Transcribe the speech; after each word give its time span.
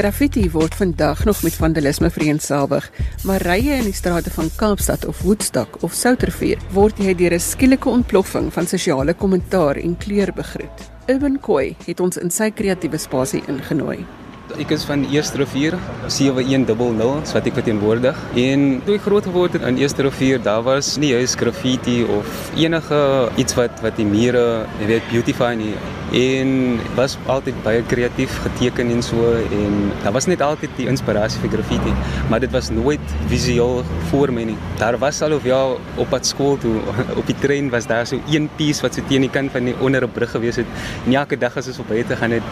Graffiti 0.00 0.46
word 0.50 0.74
vandag 0.74 1.24
nog 1.24 1.42
met 1.42 1.54
vandalisme 1.60 2.08
vereensalwig, 2.10 2.86
maar 3.28 3.42
rye 3.44 3.74
in 3.76 3.84
die 3.84 3.92
strate 3.92 4.30
van 4.32 4.48
Kaapstad 4.56 5.04
of 5.04 5.20
Woodstock 5.20 5.76
of 5.84 5.92
Soutervier 5.92 6.62
word 6.72 7.02
jy 7.04 7.12
deur 7.14 7.34
'n 7.36 7.40
skielike 7.40 7.88
ontploffing 7.88 8.48
van 8.52 8.66
sosiale 8.66 9.14
kommentaar 9.14 9.76
en 9.76 9.96
kleur 9.96 10.32
begroet. 10.32 10.88
Urban 11.06 11.36
Koi 11.40 11.76
het 11.84 12.00
ons 12.00 12.16
in 12.16 12.30
sy 12.30 12.50
kreatiewe 12.50 12.98
spasie 12.98 13.42
ingenooi. 13.46 14.19
Ek 14.60 14.74
is 14.74 14.82
van 14.84 15.06
Eerste 15.08 15.38
Rivier 15.40 15.72
7100 16.12 17.30
wat 17.32 17.46
ek 17.48 17.54
verteenwoordig. 17.56 18.18
En 18.42 18.64
toe 18.84 18.98
ek 18.98 19.06
groot 19.06 19.24
geword 19.24 19.54
het 19.56 19.64
in 19.64 19.78
Eerste 19.80 20.04
Rivier, 20.04 20.42
daar 20.44 20.60
was 20.66 20.98
nie 21.00 21.14
juis 21.14 21.32
graffiti 21.40 22.02
of 22.04 22.50
enige 22.60 22.98
iets 23.40 23.56
wat 23.56 23.80
wat 23.80 23.96
die 23.96 24.04
mure, 24.04 24.66
jy 24.82 24.90
weet, 24.90 25.08
beautify 25.14 25.54
nie. 25.56 25.72
En 26.20 26.80
was 26.96 27.14
altyd 27.30 27.56
baie 27.64 27.80
kreatief 27.88 28.34
geteken 28.44 28.90
en 28.92 29.00
so 29.06 29.30
en 29.38 29.76
daar 30.02 30.12
was 30.12 30.26
net 30.28 30.42
altyd 30.44 30.74
die 30.76 30.88
inspirasie 30.90 31.38
vir 31.44 31.52
graffiti 31.54 31.92
maar 32.28 32.42
dit 32.42 32.50
was 32.50 32.68
nooit 32.74 33.14
visueel 33.30 33.84
voor 34.10 34.32
my 34.34 34.44
nie. 34.50 34.58
Daar 34.82 34.98
was 34.98 35.22
al 35.22 35.38
of 35.38 35.46
ja 35.46 35.60
op 35.72 36.10
pad 36.10 36.26
skool 36.26 36.58
toe 36.60 36.76
op 37.20 37.24
die 37.30 37.38
trein 37.40 37.70
was 37.70 37.86
daar 37.86 38.06
so 38.10 38.20
een 38.28 38.50
piece 38.58 38.82
wat 38.82 38.98
so 38.98 39.06
teen 39.08 39.24
die 39.24 39.32
kant 39.32 39.54
van 39.54 39.70
die 39.70 39.76
onder 39.80 40.04
'n 40.04 40.12
brug 40.12 40.30
gewees 40.36 40.56
het. 40.56 40.66
En 41.06 41.14
elke 41.14 41.38
dag 41.38 41.56
as 41.56 41.66
ons 41.66 41.78
op 41.78 41.88
buite 41.88 42.16
gaan 42.16 42.36
het 42.36 42.42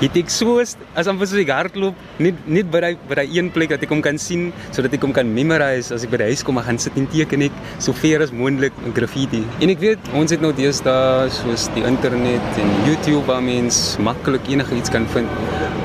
het 0.00 0.16
ek 0.16 0.30
so 0.30 0.58
as 0.58 1.06
vir 1.06 1.26
so 1.26 1.44
hardloop 1.58 1.94
net 2.18 2.34
net 2.46 2.70
by 2.72 2.80
daai 2.86 2.94
by 3.08 3.20
daai 3.20 3.38
een 3.38 3.50
plek 3.54 3.74
dat 3.74 3.82
ek 3.86 3.94
hom 3.94 4.02
kan 4.08 4.18
sien 4.18 4.50
sodat 4.70 4.94
ek 4.98 5.06
hom 5.06 5.12
kan 5.18 5.34
memorize 5.38 5.94
as 5.94 6.06
ek 6.06 6.14
by 6.14 6.22
die 6.24 6.30
huis 6.32 6.44
kom 6.46 6.58
en 6.58 6.68
gaan 6.68 6.78
sit 6.78 6.96
en 7.00 7.06
teken 7.14 7.46
ek 7.48 7.60
so 7.78 7.96
ver 8.02 8.24
as 8.26 8.34
moontlik 8.42 8.76
graffiti 8.98 9.42
en 9.60 9.74
ek 9.76 9.82
weet 9.86 10.12
ons 10.18 10.34
het 10.34 10.42
nou 10.44 10.52
deesdae 10.56 11.30
soos 11.38 11.68
die 11.76 11.84
internet 11.88 12.60
en 12.62 12.70
YouTube 12.86 13.24
waar 13.26 13.42
mens 13.42 13.96
maklik 13.98 14.48
enige 14.48 14.76
iets 14.76 14.90
kan 14.90 15.06
vind. 15.14 15.28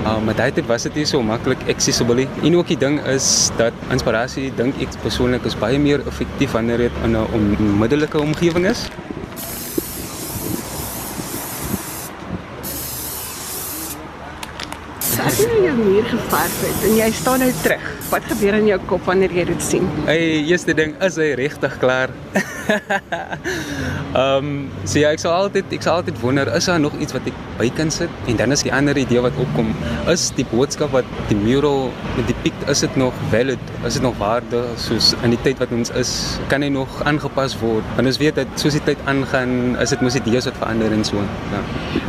Uh, 0.07 0.17
maar 0.23 0.35
daai 0.39 0.51
tyd 0.55 0.67
was 0.71 0.85
dit 0.87 1.01
nie 1.01 1.05
so 1.09 1.21
maklik 1.25 1.63
accessible. 1.71 2.27
En 2.43 2.55
ook 2.59 2.71
die 2.71 2.79
ding 2.79 2.99
is 3.11 3.27
dat 3.59 3.75
inspirasie 3.93 4.49
dink 4.59 4.79
ek 4.83 4.95
persoonlik 5.03 5.45
is 5.49 5.57
baie 5.59 5.79
meer 5.81 6.03
effektief 6.07 6.55
wanneer 6.57 6.87
dit 6.87 7.03
in 7.03 7.17
'n 7.17 7.27
onmiddellike 7.39 8.19
omgewing 8.19 8.67
is. 8.73 8.87
As 15.37 15.43
jy 15.45 15.53
nou 15.53 15.65
jou 15.67 15.73
muur 15.77 16.05
geverf 16.09 16.53
het 16.65 16.85
en 16.87 16.95
jy 16.97 17.07
staan 17.13 17.43
nou 17.43 17.49
terug, 17.61 17.83
wat 18.09 18.25
gebeur 18.25 18.55
in 18.57 18.71
jou 18.71 18.77
kop 18.89 19.03
wanneer 19.05 19.35
jy 19.37 19.43
dit 19.45 19.61
sien? 19.61 19.83
Hey, 20.07 20.39
eerste 20.49 20.73
ding, 20.73 20.95
is 21.05 21.19
hy 21.21 21.27
regtig 21.37 21.77
klaar? 21.77 22.09
Ehm, 24.17 24.47
um, 24.47 24.47
so 24.87 24.97
ja, 24.97 25.11
ek 25.13 25.21
sal 25.21 25.35
altyd 25.35 25.69
ek 25.77 25.83
sal 25.85 25.99
altyd 25.99 26.17
wonder, 26.23 26.49
is 26.57 26.65
daar 26.67 26.79
nog 26.81 26.95
iets 27.03 27.13
wat 27.13 27.27
ek 27.29 27.35
by 27.59 27.67
kan 27.77 27.91
sit? 27.93 28.11
En 28.31 28.39
dan 28.39 28.55
is 28.55 28.63
die 28.65 28.71
ander 28.73 28.97
idee 28.97 29.21
wat 29.23 29.35
opkom, 29.39 29.69
is 30.09 30.25
die 30.35 30.45
boodskap 30.49 30.91
wat 30.95 31.07
die 31.29 31.37
mural 31.37 31.91
met 32.15 32.25
die 32.31 32.35
piek 32.41 32.65
is 32.71 32.81
dit 32.81 32.97
nog 32.99 33.15
valid? 33.31 33.71
Is 33.85 33.99
dit 33.99 34.03
nog 34.03 34.17
waarde 34.19 34.63
soos 34.81 35.11
in 35.21 35.35
die 35.35 35.41
tyd 35.45 35.61
wat 35.61 35.75
ons 35.75 35.93
is? 36.01 36.11
Kan 36.51 36.65
hy 36.65 36.71
nog 36.73 36.97
aangepas 37.07 37.55
word? 37.61 37.85
Want 37.99 38.09
ons 38.09 38.19
weet 38.23 38.39
dat 38.41 38.57
soos 38.57 38.79
die 38.79 38.83
tyd 38.89 39.05
aangaan, 39.11 39.75
is 39.83 39.93
dit 39.93 40.03
mos 40.03 40.17
idees 40.17 40.49
wat 40.49 40.57
verander 40.63 40.97
en 40.97 41.05
so. 41.07 41.21
Ja. 41.53 41.61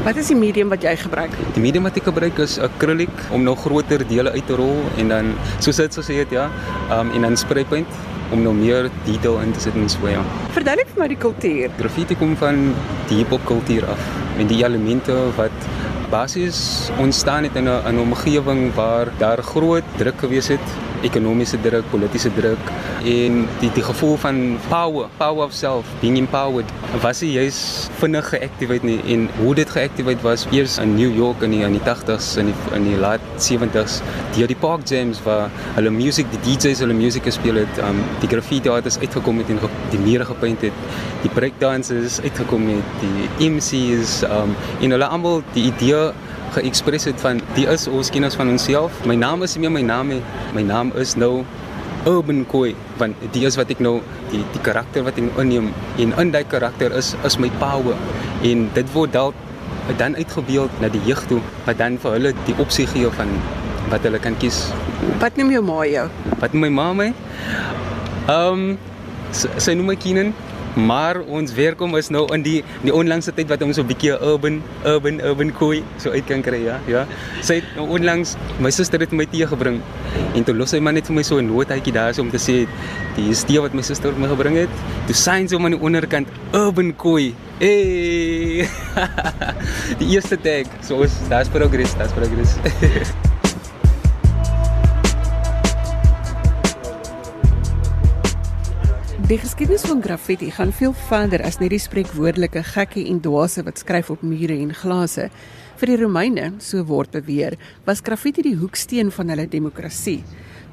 Wat 0.06 0.18
is 0.22 0.32
die 0.32 0.38
medium 0.38 0.72
wat 0.72 0.86
jy 0.86 0.96
gebruik? 1.04 1.34
Die 1.58 1.64
medium 1.64 1.86
wat 1.90 1.98
ek 2.00 2.08
gebruik 2.08 2.40
is 2.46 2.56
acrylic 2.62 3.17
om 3.32 3.42
nog 3.42 3.60
groter 3.60 4.04
dele 4.08 4.30
uit 4.30 4.46
te 4.46 4.54
rol 4.54 4.84
en 4.96 5.08
dan 5.08 5.34
soos 5.58 5.76
dit 5.76 5.98
jy 6.08 6.14
het 6.22 6.30
ja, 6.30 6.50
um, 6.90 7.10
en 7.10 7.22
dan 7.22 7.36
spray 7.36 7.64
paint 7.64 7.86
om 8.32 8.42
nog 8.42 8.54
meer 8.54 8.90
detail 9.04 9.40
in 9.40 9.52
te 9.52 9.60
sit 9.60 9.74
in 9.74 9.88
so 9.88 10.08
ja. 10.08 10.22
Verduidelik 10.52 10.90
vir 10.94 11.02
my 11.02 11.08
die 11.08 11.20
kultuur. 11.20 11.70
Graffiti 11.78 12.16
kom 12.16 12.36
van 12.36 12.74
die 13.08 13.22
hip-hop 13.22 13.44
kultuur 13.48 13.86
af 13.88 14.10
en 14.38 14.50
die 14.50 14.60
elemente 14.64 15.16
wat 15.36 15.68
basies 16.12 16.90
ontstaan 16.98 17.44
het 17.44 17.56
in 17.56 17.68
'n 17.68 17.98
omgewing 17.98 18.74
waar 18.74 19.08
daar 19.18 19.42
groot 19.42 19.84
druk 19.96 20.18
gewees 20.18 20.48
het 20.48 20.66
ekonomiese 21.06 21.58
druk, 21.62 21.86
politieke 21.92 22.30
druk 22.36 22.72
en 23.06 23.44
die 23.60 23.70
die 23.74 23.84
gevoel 23.84 24.16
van 24.18 24.40
power, 24.68 25.08
power 25.18 25.44
of 25.46 25.54
self, 25.54 25.86
being 26.00 26.18
empowered. 26.18 26.66
Was 27.02 27.22
hy 27.22 27.30
juis 27.36 27.58
vinnig 28.00 28.26
geactivate 28.32 28.86
nie 28.86 28.98
en 29.14 29.28
hoe 29.38 29.54
dit 29.58 29.70
geactivate 29.70 30.24
was 30.26 30.46
eers 30.54 30.78
in 30.82 30.96
New 30.96 31.14
York 31.16 31.42
in 31.46 31.54
die 31.54 31.62
in 31.66 31.76
die 31.76 31.84
80s 31.84 32.36
en 32.40 32.52
in 32.52 32.78
in 32.78 32.88
die 32.88 32.98
laat 33.00 33.24
70s 33.42 34.00
deur 34.36 34.50
die 34.50 34.58
Park 34.58 34.86
Jams 34.88 35.20
waar 35.24 35.50
hulle 35.76 35.90
music, 35.94 36.30
die 36.32 36.40
DJs 36.46 36.82
hulle 36.84 36.96
musiek 36.96 37.26
gespeel 37.28 37.62
het, 37.62 37.82
um 37.84 38.00
die 38.22 38.30
graffiti 38.30 38.70
artists 38.72 39.00
uitgekom 39.02 39.42
het 39.42 39.52
en 39.52 39.60
die 39.92 40.00
mure 40.02 40.26
gepaint 40.28 40.64
het. 40.66 40.86
Die 41.22 41.30
breakdancers 41.34 42.20
uitgekom 42.24 42.68
het, 42.70 43.02
die 43.02 43.50
MC's 43.50 44.22
um 44.28 44.54
en 44.80 44.96
hulle 44.96 45.10
almal 45.10 45.42
die 45.54 45.68
idee 45.72 46.08
geëxpress 46.56 47.08
het 47.10 47.20
van 47.20 47.40
die 47.56 47.66
is 47.70 47.86
ons 47.88 48.10
kinders 48.14 48.36
van 48.38 48.50
onsself. 48.52 49.04
My 49.06 49.16
naam 49.18 49.42
is 49.46 49.56
nie 49.56 49.66
meer 49.66 49.74
my 49.78 49.84
naam 49.86 50.12
nie. 50.14 50.22
My 50.56 50.64
naam 50.66 50.92
is 50.96 51.16
nou 51.16 51.44
Urban 52.06 52.44
Koi 52.46 52.74
want 52.98 53.18
die 53.34 53.44
is 53.46 53.58
wat 53.58 53.70
ek 53.74 53.82
nou 53.84 53.98
die 54.30 54.40
die 54.54 54.62
karakter 54.64 55.04
wat 55.06 55.18
ek 55.18 55.40
inneem 55.42 55.72
en 55.98 56.14
in 56.22 56.32
daai 56.34 56.44
karakter 56.48 56.94
is 56.96 57.14
is 57.26 57.38
my 57.42 57.50
power 57.62 57.96
en 58.46 58.68
dit 58.76 58.92
word 58.94 59.12
dalk 59.16 59.46
dan 59.98 60.16
uitgebeeld 60.16 60.80
na 60.82 60.90
die 60.92 61.00
jeug 61.08 61.20
toe 61.30 61.40
wat 61.66 61.80
dan 61.80 61.96
vir 62.00 62.16
hulle 62.18 62.32
die 62.46 62.56
opsie 62.62 62.86
gee 62.86 63.10
van 63.18 63.32
wat 63.88 64.04
hulle 64.04 64.20
kan 64.20 64.36
kies. 64.40 64.66
Wat 65.22 65.36
noem 65.40 65.54
jou 65.54 65.62
ma 65.64 65.80
jou? 65.88 66.04
Wat 66.42 66.52
noem 66.52 66.68
my 66.68 66.72
ma 66.76 66.88
my? 66.92 67.08
Ehm 68.28 68.52
um, 68.52 68.78
sy 69.32 69.74
noem 69.76 69.92
my 69.92 69.96
Keenan 70.00 70.32
maar 70.76 71.20
ons 71.20 71.52
werkom 71.54 71.96
is 71.96 72.10
nou 72.10 72.26
in 72.34 72.42
die 72.42 72.58
die 72.82 72.94
onlangse 72.94 73.32
tyd 73.34 73.48
wat 73.48 73.62
ons 73.62 73.76
so 73.76 73.82
'n 73.82 73.88
bietjie 73.88 74.12
urban 74.20 74.62
urban 74.84 75.20
urban 75.20 75.52
koei 75.52 75.82
so 75.98 76.10
uit 76.10 76.26
kan 76.26 76.42
kry 76.42 76.60
ja 76.64 76.78
ja. 76.86 77.06
Sy 77.42 77.60
het 77.60 77.64
nou 77.76 77.88
onlangs 77.88 78.36
my 78.60 78.70
suster 78.70 79.00
het 79.00 79.12
my 79.12 79.26
tee 79.26 79.46
gebring 79.46 79.80
en 80.34 80.44
toe 80.44 80.54
los 80.54 80.70
sy 80.70 80.80
maar 80.80 80.92
net 80.92 81.06
vir 81.06 81.14
my 81.14 81.22
so 81.22 81.38
'n 81.38 81.46
notaatjie 81.46 81.92
daar 81.92 82.14
so 82.14 82.22
om 82.22 82.30
te 82.30 82.38
sê 82.38 82.66
die 83.16 83.34
tee 83.46 83.60
wat 83.60 83.74
my 83.74 83.82
suster 83.82 84.12
my 84.12 84.28
gebring 84.28 84.56
het. 84.56 84.70
Toe 85.06 85.14
sien 85.14 85.48
sy 85.48 85.56
hom 85.56 85.64
aan 85.64 85.76
die 85.76 85.82
onderkant 85.82 86.28
urban 86.52 86.94
koei. 86.96 87.34
Hey! 87.58 88.68
Die 89.98 90.14
eerste 90.14 90.36
tag 90.36 90.66
so 90.80 91.02
is 91.02 91.18
daar's 91.28 91.48
progress 91.48 91.96
daar's 91.98 92.12
progress 92.12 92.54
Die 99.28 99.36
geskiedenis 99.36 99.82
van 99.84 99.98
graffiti 100.00 100.46
gaan 100.56 100.70
veel 100.72 100.94
verder 100.96 101.42
as 101.44 101.58
net 101.60 101.68
die 101.74 101.80
spreekwoordelike 101.84 102.62
gekkie 102.64 103.02
en 103.10 103.18
dwaase 103.20 103.60
wat 103.66 103.82
skryf 103.82 104.08
op 104.14 104.22
mure 104.24 104.54
en 104.56 104.70
glase. 104.72 105.26
Vir 105.76 105.90
die 105.90 105.96
Romeine, 106.00 106.46
so 106.64 106.80
word 106.88 107.12
beweer, 107.12 107.58
was 107.84 108.00
graffiti 108.00 108.40
die 108.46 108.54
hoeksteen 108.56 109.10
van 109.12 109.28
hulle 109.28 109.44
demokrasie. 109.52 110.22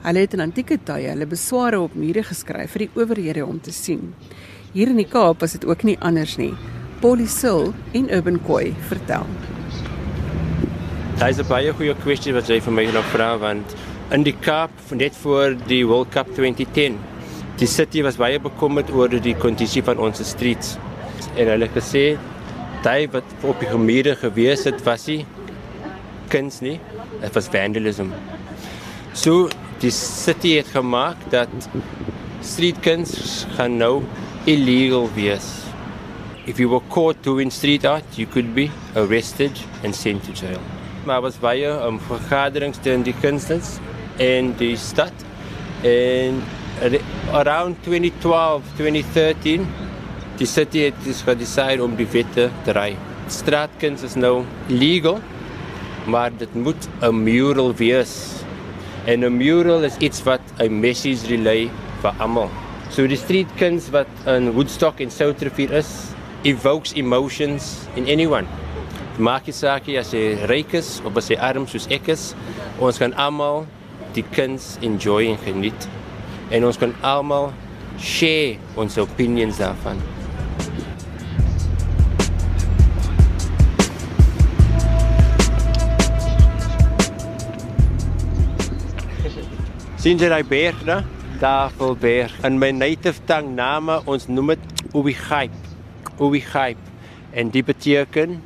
Hulle 0.06 0.24
het 0.24 0.38
in 0.38 0.44
antieke 0.46 0.78
tye 0.88 1.10
hulle 1.10 1.28
besware 1.28 1.82
op 1.84 1.98
mure 2.00 2.24
geskryf 2.24 2.72
vir 2.78 2.86
die 2.86 2.88
owerhede 2.96 3.44
om 3.44 3.58
te 3.60 3.74
sien. 3.76 4.14
Hier 4.72 4.88
in 4.88 5.02
die 5.02 5.08
Kaap 5.12 5.44
was 5.44 5.58
dit 5.58 5.68
ook 5.68 5.84
nie 5.84 5.98
anders 6.00 6.38
nie. 6.40 6.54
Polisil 7.04 7.74
en 7.92 8.08
Urban 8.08 8.40
Koi 8.48 8.70
vertel. 8.88 9.28
Is 11.28 11.44
'n 11.44 11.50
baie 11.50 11.74
goeie 11.74 11.96
kwessie 12.06 12.32
wat 12.32 12.48
jy 12.48 12.62
vir 12.62 12.72
my 12.72 12.86
nou 12.86 13.04
vra 13.12 13.36
want 13.38 13.76
in 14.12 14.24
die 14.24 14.38
Kaap 14.40 14.72
net 14.92 15.14
voor 15.16 15.58
die 15.68 15.84
World 15.84 16.12
Cup 16.12 16.32
2010 16.36 17.15
Die 17.56 17.68
city 17.72 18.02
was 18.04 18.18
baie 18.20 18.36
bekommerd 18.44 18.90
oor 18.92 19.14
die 19.24 19.36
kondisie 19.40 19.84
van 19.88 20.00
ons 20.04 20.20
streets. 20.28 20.74
En 21.40 21.48
hulle 21.54 21.70
gesê 21.72 22.18
daai 22.84 23.08
wat 23.14 23.46
op 23.48 23.62
die 23.64 23.70
gemeente 23.70 24.16
gewees 24.20 24.66
het 24.68 24.82
was 24.86 25.08
nie 25.08 25.22
kuns 26.30 26.60
nie, 26.66 26.76
dit 27.22 27.38
was 27.38 27.48
vandalism. 27.54 28.12
So 29.16 29.48
die 29.80 29.94
city 29.96 30.58
het 30.58 30.68
gemaak 30.74 31.22
dat 31.32 31.70
street 32.44 32.82
kuns 32.84 33.46
gaan 33.56 33.80
nou 33.80 34.04
illegal 34.46 35.08
wees. 35.16 35.48
If 36.46 36.60
you 36.60 36.70
were 36.70 36.84
caught 36.90 37.24
doing 37.24 37.52
street 37.52 37.86
art, 37.86 38.06
you 38.20 38.28
could 38.28 38.54
be 38.54 38.68
arrested 38.96 39.52
and 39.84 39.96
sent 39.96 40.28
to 40.28 40.36
jail. 40.36 40.60
Maar 41.06 41.24
was 41.24 41.40
baie 41.40 41.72
um, 41.88 42.02
vergaderings 42.10 42.84
teen 42.84 43.08
die 43.08 43.16
kunstenaars 43.22 43.78
in 44.22 44.54
die 44.60 44.76
stad 44.78 45.26
en 45.86 46.44
around 47.34 47.78
2012, 47.84 48.64
2013, 48.78 49.68
die 50.40 50.48
city 50.48 50.80
het 50.90 50.98
dus 51.06 51.22
gedecide 51.24 51.84
om 51.84 51.96
die 51.96 52.08
wette 52.12 52.50
te 52.66 52.76
ry. 52.76 52.96
Straatkuns 53.32 54.04
is 54.04 54.18
nou 54.20 54.44
legal, 54.68 55.22
maar 56.06 56.32
dit 56.36 56.54
moet 56.54 56.88
'n 57.02 57.24
mural 57.24 57.74
wees. 57.74 58.44
En 59.06 59.24
'n 59.24 59.38
mural 59.38 59.84
is 59.84 59.98
iets 59.98 60.24
wat 60.24 60.42
'n 60.60 60.80
message 60.80 61.28
relay 61.28 61.70
vir 62.02 62.14
almal. 62.18 62.50
So 62.90 63.08
die 63.08 63.18
streetkuns 63.18 63.90
wat 63.90 64.08
in 64.26 64.52
Woodstock 64.52 65.00
en 65.00 65.12
Soutrivier 65.12 65.72
is, 65.72 66.14
evokes 66.44 66.94
emotions 66.94 67.88
in 67.96 68.08
anyone. 68.08 68.48
Maak 69.18 69.46
jy 69.46 69.54
saak 69.54 69.88
as 69.88 70.12
jy 70.12 70.38
ryk 70.46 70.74
is 70.74 71.02
of 71.06 71.18
as 71.18 71.28
jy 71.28 71.38
arm 71.38 71.68
soos 71.68 71.88
ek 71.90 72.08
is, 72.08 72.36
ons 72.80 72.98
kan 72.98 73.14
almal 73.14 73.66
die 74.14 74.26
kuns 74.32 74.78
enjoy 74.82 75.26
en 75.28 75.38
geniet 75.38 75.88
en 76.50 76.66
ons 76.66 76.78
kan 76.78 76.94
almal 77.02 77.52
share 78.02 78.60
ons 78.78 78.98
opinions 79.02 79.58
daarvan. 79.62 80.02
Sien 90.06 90.20
jy 90.22 90.30
daai 90.30 90.44
berg 90.46 90.84
daar? 90.86 91.06
Tafelberg. 91.42 92.36
In 92.46 92.60
my 92.62 92.70
native 92.72 93.24
tongue 93.26 93.56
name 93.58 93.98
ons 94.06 94.28
noem 94.30 94.54
dit 94.54 94.84
Ubigaip. 94.94 95.56
Ubigaip. 96.22 96.80
En 97.34 97.50
dit 97.50 97.66
beteken 97.66 98.38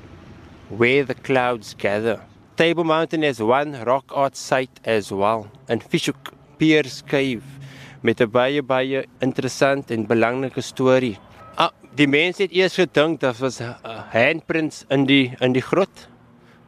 where 0.69 1.04
the 1.04 1.13
clouds 1.13 1.75
gather. 1.78 2.22
Table 2.56 2.84
Mountain 2.84 3.24
is 3.24 3.42
one 3.42 3.84
rock 3.84 4.12
art 4.16 4.38
site 4.38 4.80
as 4.86 5.12
well. 5.12 5.50
In 5.68 5.81
Fishhoek 5.81 6.31
Pierce 6.57 7.04
Cave 7.06 7.59
met 8.01 8.22
'n 8.22 8.31
baie 8.31 8.62
baie 8.62 9.06
interessant 9.19 9.92
en 9.92 10.07
belangrike 10.07 10.62
storie. 10.62 11.18
Ah, 11.56 11.72
die 11.96 12.07
mense 12.07 12.42
het 12.42 12.51
eers 12.51 12.75
gedink 12.75 13.19
dat 13.19 13.38
was 13.38 13.60
'n 13.60 13.75
handprints 14.12 14.86
in 14.90 15.06
die 15.06 15.36
in 15.40 15.51
die 15.54 15.62
grot. 15.62 16.07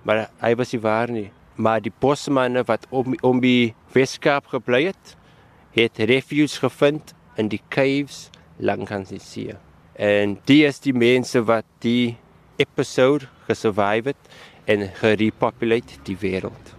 Maar 0.03 0.29
hy 0.39 0.55
was 0.55 0.71
nie 0.71 0.81
waar 0.81 1.11
nie. 1.11 1.31
Maar 1.55 1.81
die 1.81 1.93
bosmanne 1.99 2.63
wat 2.63 2.87
om 2.89 3.15
om 3.21 3.39
die 3.39 3.75
Weskaap 3.93 4.45
gebly 4.47 4.85
het, 4.85 5.15
het 5.71 5.97
refuge 5.97 6.59
gevind 6.59 7.13
in 7.35 7.47
die 7.47 7.61
caves 7.69 8.29
langs 8.57 9.09
die 9.09 9.19
see. 9.19 9.55
En 9.93 10.39
die 10.45 10.65
is 10.65 10.79
die 10.79 10.93
mense 10.93 11.43
wat 11.43 11.65
die 11.79 12.17
episode 12.57 13.27
gesurvive 13.47 14.07
het 14.07 14.29
en 14.65 14.89
gerepopulate 14.93 15.99
die 16.03 16.17
wêreld. 16.17 16.75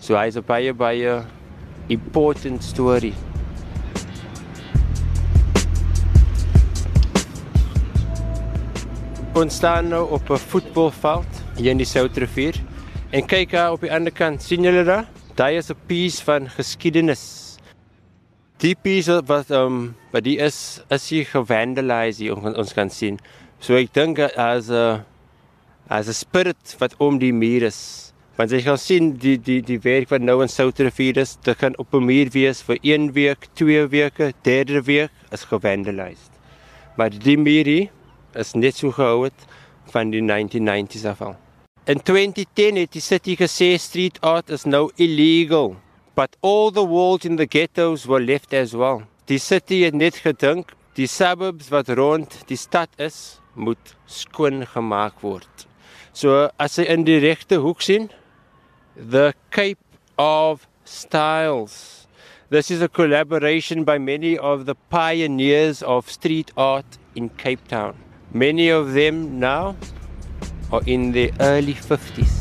So 0.00 0.16
hy's 0.16 0.36
'n 0.36 0.44
baie 0.46 0.72
baie 0.72 1.22
important 1.88 2.62
story. 2.64 3.12
Ons 9.32 9.54
staan 9.56 9.86
nou 9.88 10.10
op 10.12 10.28
'n 10.28 10.36
voetbalveld 10.36 11.38
hier 11.56 11.70
in 11.70 11.78
die 11.80 11.88
Soutrivier 11.88 12.52
en 13.10 13.24
kyk 13.24 13.50
daar 13.50 13.72
op 13.72 13.80
die 13.80 13.92
ander 13.92 14.12
kant, 14.12 14.42
sien 14.42 14.62
julle 14.62 14.84
daar? 14.84 15.06
Daar 15.34 15.52
is 15.52 15.70
'n 15.70 15.76
piece 15.86 16.24
van 16.24 16.48
geskiedenis. 16.48 17.56
Die 18.58 18.76
piece 18.82 19.22
wat 19.26 19.50
ehm 19.50 19.66
um, 19.66 19.94
wat 20.12 20.24
die 20.24 20.36
is 20.36 20.82
is 20.90 21.08
hier 21.08 21.24
gevandaliseer 21.24 22.36
ons, 22.36 22.56
ons 22.56 22.72
kan 22.72 22.90
sien. 22.90 23.18
So 23.58 23.74
ek 23.74 23.94
dink 23.94 24.18
as 24.18 24.68
'n 24.68 25.00
as 25.88 26.08
'n 26.08 26.12
spirit 26.12 26.76
wat 26.78 26.94
om 26.98 27.18
die 27.18 27.32
muur 27.32 27.62
is. 27.62 28.12
Want 28.36 28.50
jy 28.50 28.62
kan 28.62 28.78
sien 28.78 29.16
die 29.16 29.40
die 29.40 29.62
die 29.62 29.80
werk 29.80 30.10
wat 30.10 30.20
nou 30.20 30.42
in 30.42 30.48
Soutrivier 30.48 31.16
is, 31.16 31.38
dit 31.42 31.56
kan 31.56 31.72
op 31.78 31.94
'n 31.94 32.04
muur 32.04 32.28
wees 32.30 32.62
vir 32.62 32.78
1 32.82 33.12
week, 33.12 33.48
2 33.54 33.88
weke, 33.88 34.32
derde 34.42 34.82
week 34.82 35.10
is 35.30 35.44
gevandaliseer. 35.44 36.30
Maar 36.96 37.10
die 37.10 37.38
muur 37.38 37.64
hier 37.64 37.88
is 38.36 38.54
net 38.54 38.76
so 38.76 38.92
gehou 38.92 39.24
het 39.24 39.46
van 39.92 40.10
die 40.12 40.22
1990s 40.22 41.06
af 41.08 41.22
al. 41.22 41.36
In 41.84 42.02
2010 42.02 42.76
het 42.76 42.92
die 42.94 43.02
city 43.02 43.34
gesê 43.36 43.74
street 43.78 44.20
art 44.22 44.50
is 44.50 44.64
nou 44.64 44.90
illegal, 44.96 45.76
but 46.14 46.36
all 46.40 46.70
the 46.70 46.84
walls 46.86 47.24
in 47.24 47.36
the 47.36 47.46
ghettos 47.46 48.06
were 48.06 48.22
left 48.22 48.54
as 48.54 48.72
well. 48.72 49.02
Die 49.26 49.38
city 49.38 49.82
het 49.82 49.94
net 49.94 50.20
gedink 50.22 50.74
die 50.94 51.08
suburbs 51.08 51.72
wat 51.72 51.88
rond 51.88 52.36
die 52.46 52.58
stad 52.60 52.88
is, 53.00 53.40
moet 53.54 53.96
skoon 54.06 54.66
gemaak 54.66 55.22
word. 55.24 55.66
So 56.12 56.48
as 56.60 56.76
jy 56.78 56.86
in 56.92 57.06
die 57.08 57.18
regte 57.22 57.58
hoek 57.64 57.82
sien, 57.82 58.10
the 58.94 59.32
Cape 59.50 59.80
of 60.18 60.68
Styles. 60.84 62.06
This 62.50 62.70
is 62.70 62.82
a 62.82 62.88
collaboration 62.88 63.84
by 63.84 63.96
many 63.98 64.36
of 64.36 64.66
the 64.66 64.74
pioneers 64.90 65.82
of 65.82 66.10
street 66.10 66.52
art 66.56 66.98
in 67.14 67.30
Cape 67.30 67.66
Town. 67.66 67.96
Many 68.34 68.70
of 68.70 68.94
them 68.94 69.38
now 69.40 69.76
are 70.72 70.80
in 70.86 71.12
their 71.12 71.32
early 71.38 71.74
50s. 71.74 72.32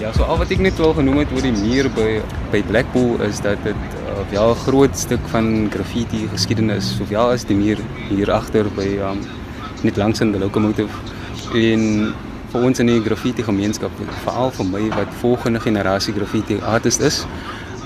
Ja, 0.00 0.10
so 0.12 0.26
al 0.26 0.40
wat 0.40 0.50
ek 0.50 0.64
net 0.64 0.74
wel 0.82 0.90
genoem 0.98 1.20
het 1.22 1.30
oor 1.30 1.46
die 1.46 1.52
muur 1.54 1.86
by 1.94 2.08
by 2.50 2.64
Blackpool 2.66 3.22
is 3.22 3.38
dat 3.44 3.62
dit 3.62 3.94
uh, 4.02 4.24
wel 4.32 4.50
'n 4.50 4.58
groot 4.64 4.98
stuk 4.98 5.22
van 5.30 5.70
graffiti 5.70 6.26
geskiedenis, 6.32 6.96
sowel 6.98 7.30
as 7.36 7.46
die 7.46 7.54
muur 7.54 7.78
hier 8.08 8.32
agter 8.34 8.66
by 8.74 8.88
um, 8.98 9.22
net 9.86 9.96
langs 9.96 10.20
in 10.20 10.34
die 10.34 10.42
locomotive 10.42 10.90
in 11.54 12.12
vir 12.50 12.66
ons 12.66 12.82
in 12.82 12.90
die 12.90 13.00
graffiti 13.00 13.46
gemeenskap, 13.46 13.94
veral 14.26 14.50
vir 14.50 14.66
my 14.66 14.82
wat 14.98 15.14
volgende 15.22 15.62
generasie 15.62 16.14
graffiti 16.18 16.58
artist 16.58 17.00
is. 17.00 17.22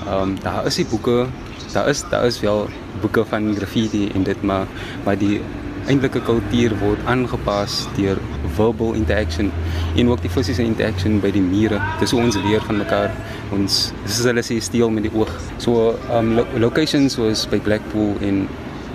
Ehm 0.07 0.21
um, 0.21 0.37
daar 0.41 0.65
is 0.65 0.81
die 0.81 0.89
boeke 0.89 1.27
daar 1.73 1.89
is 1.89 2.03
daar 2.09 2.25
is 2.25 2.39
wel 2.43 2.67
boeke 3.01 3.25
van 3.25 3.55
graffiti 3.55 4.09
en 4.13 4.23
dit 4.23 4.41
maar 4.41 4.67
maar 5.05 5.17
die 5.17 5.41
eintlike 5.89 6.21
kultuur 6.21 6.73
word 6.81 7.05
aangepas 7.09 7.85
deur 7.97 8.19
verbal 8.55 8.93
interaction 8.93 9.51
en 9.95 10.09
ook 10.09 10.21
die 10.21 10.29
fisiese 10.29 10.63
interaction 10.63 11.19
by 11.23 11.31
die 11.33 11.43
mure. 11.43 11.79
Dis 11.99 12.13
hoe 12.13 12.21
ons 12.21 12.37
leer 12.45 12.61
van 12.67 12.81
mekaar. 12.81 13.13
Ons 13.55 13.79
dis 14.05 14.19
is 14.19 14.27
hulle 14.29 14.43
sê 14.45 14.59
steel 14.61 14.91
met 14.93 15.07
die 15.07 15.13
oog. 15.15 15.31
So 15.63 15.95
um 16.17 16.35
lo 16.37 16.45
locations 16.61 17.17
soos 17.17 17.47
by 17.51 17.61
Blackpool 17.63 18.13
en 18.21 18.45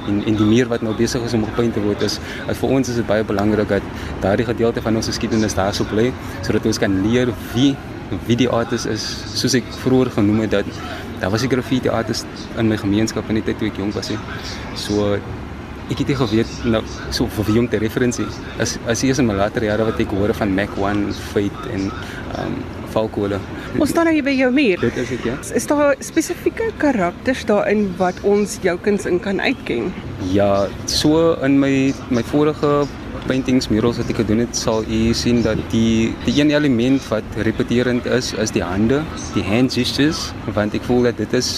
en 0.06 0.22
en 0.22 0.38
die 0.38 0.46
muur 0.46 0.68
wat 0.70 0.84
nou 0.86 0.94
besig 0.94 1.24
is 1.26 1.34
om 1.34 1.42
gepaint 1.48 1.74
te 1.74 1.82
word 1.82 2.02
is, 2.06 2.20
is 2.46 2.60
vir 2.60 2.74
ons 2.76 2.88
is 2.92 3.00
dit 3.00 3.06
baie 3.08 3.24
belangrik 3.26 3.72
dat 3.72 3.88
daardie 4.22 4.46
gedeelte 4.46 4.82
van 4.84 5.00
ons 5.00 5.10
geskiedenis 5.10 5.56
daarso 5.58 5.86
bly 5.90 6.12
sodat 6.46 6.68
ons 6.70 6.78
kan 6.78 6.94
leer 7.08 7.32
wie 7.56 7.72
wie 8.28 8.36
die 8.38 8.46
artist 8.46 8.86
is 8.86 9.02
soos 9.34 9.56
ek 9.58 9.66
vroeër 9.82 10.12
genoem 10.14 10.44
het 10.44 10.52
dat 10.60 10.68
daar 11.20 11.30
was 11.30 11.42
'n 11.42 11.48
graffiti 11.48 11.88
artist 11.88 12.26
in 12.58 12.68
my 12.68 12.76
gemeenskap 12.76 13.28
in 13.28 13.34
die 13.34 13.44
tyd 13.44 13.58
toe 13.58 13.68
ek 13.68 13.76
jonk 13.76 13.94
was. 13.94 14.08
He. 14.08 14.16
So 14.74 15.18
ek 15.90 15.98
het 15.98 16.08
nie 16.08 16.16
geweet 16.16 16.64
nou 16.64 16.82
so 17.10 17.26
vir 17.26 17.44
wie 17.44 17.58
om 17.58 17.68
te 17.68 17.78
referensie. 17.78 18.26
As 18.58 18.78
as 18.86 19.02
eers 19.02 19.18
in 19.18 19.26
my 19.26 19.34
later 19.34 19.62
jare 19.64 19.84
wat 19.84 20.00
ek 20.00 20.10
hoor 20.10 20.34
van 20.34 20.54
Mac 20.54 20.70
1 20.76 21.12
Fate 21.12 21.70
en 21.72 21.90
ehm 21.90 22.46
um, 22.46 22.56
Falkole. 22.96 23.38
Ons 23.78 23.90
staan 23.92 24.08
nou 24.08 24.14
hier 24.16 24.24
by 24.24 24.32
jou 24.32 24.48
muur. 24.54 24.80
Dit 24.80 24.96
is 24.96 25.08
dit 25.12 25.24
ja. 25.28 25.34
Is 25.54 25.66
daar 25.68 25.96
spesifieke 26.00 26.70
karakters 26.80 27.44
daarin 27.44 27.90
wat 28.00 28.20
ons 28.22 28.58
jou 28.64 28.78
kuns 28.80 29.04
in 29.04 29.20
kan 29.20 29.40
uitken? 29.40 29.92
Ja, 30.32 30.66
so 30.86 31.34
in 31.44 31.58
my 31.60 31.92
my 32.08 32.22
vorige 32.24 32.86
paintings 33.26 33.68
murals 33.72 33.98
wat 34.00 34.10
ek 34.12 34.20
gedoen 34.22 34.44
het, 34.44 34.56
sal 34.56 34.84
u 34.86 35.00
sien 35.16 35.42
dat 35.44 35.60
die 35.72 36.12
die 36.24 36.36
een 36.40 36.52
element 36.54 37.04
wat 37.10 37.40
repeterend 37.46 38.06
is, 38.06 38.32
is 38.34 38.54
die 38.54 38.62
hande, 38.64 39.02
die 39.34 39.44
hand 39.46 39.74
gestures, 39.74 40.30
want 40.54 40.74
ek 40.78 40.86
voel 40.86 41.08
dat 41.10 41.18
dit 41.22 41.34
is 41.38 41.50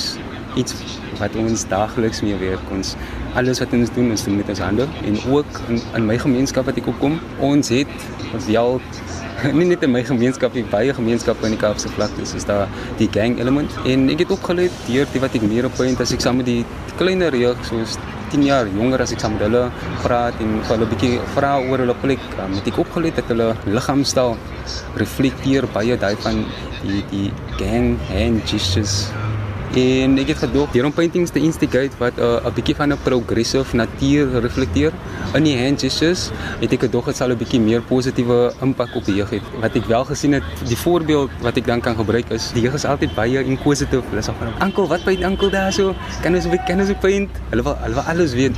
iets 0.58 0.74
wat 1.18 1.34
ons 1.38 1.66
daagliks 1.68 2.22
mee 2.24 2.36
werk. 2.40 2.70
Ons 2.74 2.94
alles 3.38 3.60
wat 3.62 3.74
ons 3.76 3.92
doen, 3.94 4.10
ons 4.14 4.24
doen 4.24 4.38
met 4.40 4.48
ons 4.54 4.62
hande 4.64 4.88
en 5.04 5.18
ook 5.30 5.60
in, 5.68 5.80
in 5.98 6.08
my 6.08 6.16
gemeenskap 6.18 6.68
wat 6.70 6.80
ek 6.80 6.88
opkom, 6.90 7.18
ons 7.44 7.70
het 7.74 8.08
wel 8.48 8.80
nie 9.58 9.68
net 9.70 9.84
in 9.86 9.92
my 9.94 10.02
gemeenskap 10.06 10.54
nie, 10.56 10.64
baie 10.66 10.94
gemeenskappe 10.94 11.46
in 11.46 11.54
die 11.54 11.60
Kaapse 11.60 11.90
vlakte 11.94 12.24
is 12.24 12.46
daar 12.48 12.66
die 12.98 13.08
gang 13.14 13.38
element. 13.38 13.74
En 13.86 14.08
ek 14.10 14.24
het 14.24 14.34
opgeleer 14.34 14.72
deur 14.88 15.10
die 15.14 15.22
wat 15.22 15.36
ek 15.38 15.46
meer 15.46 15.68
op 15.68 15.76
point 15.78 16.00
as 16.02 16.14
ek 16.14 16.24
saam 16.24 16.40
met 16.40 16.48
die 16.48 16.62
kleiner 16.98 17.34
jeug 17.38 17.60
soos 17.68 17.98
10 18.32 18.44
jaar 18.44 18.68
jonger 18.68 19.04
as 19.04 19.14
ek 19.14 19.22
saam 19.22 19.36
met 19.36 19.46
hulle 19.46 19.62
praat 20.02 20.42
en 20.44 20.58
hulle 20.70 20.84
'n 20.84 20.90
bietjie 20.92 21.14
vra 21.36 21.52
oor 21.60 21.84
hulle 21.84 21.96
plek 22.02 22.24
met 22.56 22.66
ek 22.66 22.82
opgeleer 22.84 23.14
dat 23.20 23.30
hulle 23.32 23.48
liggaamstaal 23.78 24.36
reflekteer 25.02 25.70
baie 25.78 25.96
daai 25.96 26.16
van 26.26 26.44
die 26.82 27.02
die 27.14 27.30
gang 27.62 27.96
hand 28.10 28.44
gestures 28.50 29.08
en 29.76 30.16
ek 30.18 30.32
het 30.32 30.38
gedoog 30.46 30.70
deur 30.72 30.86
om 30.88 30.92
paintings 30.92 31.30
te 31.30 31.40
instigate 31.40 31.96
wat 31.98 32.16
'n 32.16 32.22
uh, 32.22 32.46
'n 32.48 32.54
bietjie 32.54 32.76
van 32.76 32.92
'n 32.92 32.98
progressive 33.04 33.76
natuur 33.76 34.40
reflekteer 34.40 34.92
in 35.34 35.44
die 35.44 35.56
hand 35.58 35.80
gestures 35.80 36.30
het 36.60 36.72
ek 36.72 36.80
gedoog 36.88 37.04
dit 37.06 37.16
sal 37.16 37.30
'n 37.30 37.36
bietjie 37.36 37.60
meer 37.60 37.82
positiewe 37.82 38.52
impak 38.62 38.94
op 38.96 39.04
die 39.04 39.14
jeug 39.14 39.30
hê. 39.30 39.40
Wat 39.60 39.76
ek 39.76 39.84
wel 39.84 40.04
gesien 40.04 40.32
het 40.32 40.44
die 40.68 40.76
voorbeeld 40.76 41.30
wat 41.40 41.56
ek 41.56 41.66
dan 41.66 41.80
kan 41.80 41.96
gebruik 41.96 42.30
is 42.30 42.52
die 42.52 42.62
jeug 42.62 42.74
is 42.74 42.84
altyd 42.84 43.14
baie 43.14 43.44
inquisitive 43.44 44.02
hulle 44.10 44.22
sê 44.22 44.32
van 44.38 44.52
ankel 44.58 44.88
wat 44.88 45.04
paint 45.04 45.22
ankel 45.22 45.50
daar 45.50 45.72
so? 45.72 45.94
Kan 46.22 46.34
ons 46.34 46.46
weet 46.46 46.64
kan 46.66 46.80
ons 46.80 46.92
paint? 47.00 47.30
Hulle 47.50 47.62
wil 47.62 47.76
hulle 47.82 47.94
wil 47.94 48.04
alles 48.04 48.32
weet. 48.32 48.56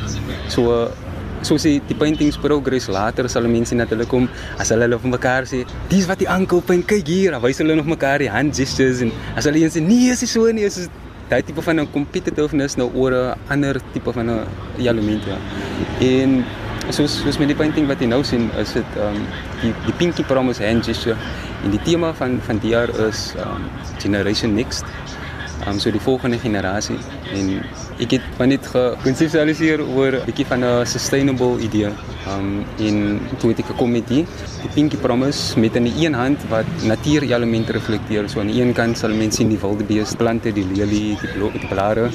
So 0.48 0.70
uh, 0.70 1.09
so 1.42 1.56
sê 1.56 1.80
die 1.88 1.98
paintings 2.02 2.38
progress 2.38 2.88
later 2.88 3.28
sal 3.28 3.48
mense 3.48 3.74
hulle 3.74 4.06
kom 4.06 4.28
as 4.58 4.70
hulle 4.70 4.88
hulle 4.88 4.98
vir 5.04 5.10
mekaar 5.16 5.42
sê 5.52 5.64
dis 5.88 6.08
wat 6.08 6.18
die 6.18 6.28
ankel 6.28 6.60
paint 6.60 6.86
kyk 6.86 7.06
hier 7.06 7.38
wys 7.40 7.58
hulle 7.62 7.76
nog 7.76 7.86
mekaar 7.86 8.18
die 8.18 8.32
hand 8.36 8.56
gestures 8.56 9.00
en 9.06 9.12
as 9.36 9.44
hulle 9.48 9.62
een 9.64 9.70
sê 9.76 9.80
nee 9.80 10.10
is 10.16 10.26
so 10.32 10.50
nie 10.52 10.66
is 10.70 10.88
daai 11.30 11.42
tipe 11.46 11.62
van 11.62 11.80
'n 11.80 11.90
competitiveness 11.92 12.76
nou 12.76 12.90
oor 12.94 13.12
'n 13.12 13.38
ander 13.48 13.80
tipe 13.92 14.12
van 14.12 14.26
'n 14.30 14.46
element 14.78 15.22
ja. 15.24 15.38
En 16.00 16.44
soos 16.88 17.20
soos 17.22 17.38
met 17.38 17.48
die 17.48 17.56
painting 17.56 17.86
wat 17.86 18.00
jy 18.00 18.06
nou 18.06 18.22
sien, 18.24 18.50
is 18.58 18.72
dit 18.72 18.96
ehm 18.96 19.16
um, 19.16 19.26
die 19.62 19.72
die 19.86 19.94
pinky 20.00 20.22
promise 20.22 20.64
hand 20.64 20.84
gesture 20.84 21.16
en 21.64 21.70
die 21.70 21.82
tema 21.84 22.12
van 22.14 22.40
van 22.46 22.58
die 22.58 22.70
jaar 22.70 22.90
is 23.06 23.34
ehm 23.36 23.54
um, 23.56 23.70
generation 23.98 24.54
next. 24.54 24.84
Ehm 25.60 25.68
um, 25.68 25.78
so 25.78 25.90
die 25.90 26.00
volgende 26.00 26.38
generasie 26.38 26.98
en 27.32 27.62
ek 28.00 28.14
het 28.16 28.26
van 28.38 28.48
net 28.48 28.64
gekonseptualiseer 28.72 29.82
oor 29.84 30.12
'n 30.20 30.24
bietjie 30.24 30.46
van 30.46 30.64
'n 30.64 30.86
sustainable 30.86 31.60
idee. 31.60 31.90
Um 32.28 32.64
in 32.78 33.20
toe 33.38 33.50
ek 33.52 33.66
gekom 33.66 33.90
met 33.92 34.06
die, 34.08 34.24
die 34.62 34.70
pinky 34.74 34.96
promise 34.96 35.58
met 35.58 35.76
in 35.76 35.84
die 35.84 36.06
een 36.06 36.14
hand 36.14 36.38
wat 36.48 36.66
natuurelemente 36.84 37.72
reflekteer. 37.72 38.28
So 38.28 38.40
aan 38.40 38.46
die 38.46 38.62
een 38.62 38.72
kant 38.72 38.98
sal 38.98 39.10
mense 39.10 39.36
sien 39.36 39.48
die 39.48 39.58
wilde 39.58 39.84
beeste, 39.84 40.16
plante, 40.16 40.52
die 40.52 40.64
lelie, 40.64 41.16
die 41.20 41.30
blok, 41.34 41.52
die 41.52 41.68
blare. 41.68 42.10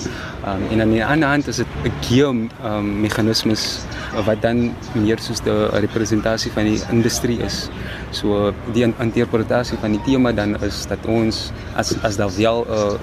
Um 0.46 0.62
en 0.72 0.82
aan 0.82 0.92
die 0.92 1.06
ander 1.06 1.30
hand 1.30 1.48
is 1.48 1.58
dit 1.58 1.68
'n 1.84 1.92
geo 2.02 2.30
um 2.30 3.02
meganismes 3.02 3.86
wat 4.26 4.42
dan 4.42 4.74
meer 4.94 5.20
soos 5.20 5.42
'n 5.46 5.70
representasie 5.86 6.52
van 6.52 6.64
die 6.64 6.82
industrie 6.90 7.40
is. 7.40 7.70
So 8.12 8.54
die 8.74 8.84
interpretasie 8.84 9.78
van 9.78 9.92
die 9.92 10.02
tema 10.06 10.32
dan 10.32 10.56
is 10.64 10.86
dat 10.88 11.06
ons 11.06 11.52
as 11.76 11.96
as 12.04 12.16
daar 12.18 12.32
wel 12.38 12.66
'n 12.66 12.72
uh, 12.72 13.00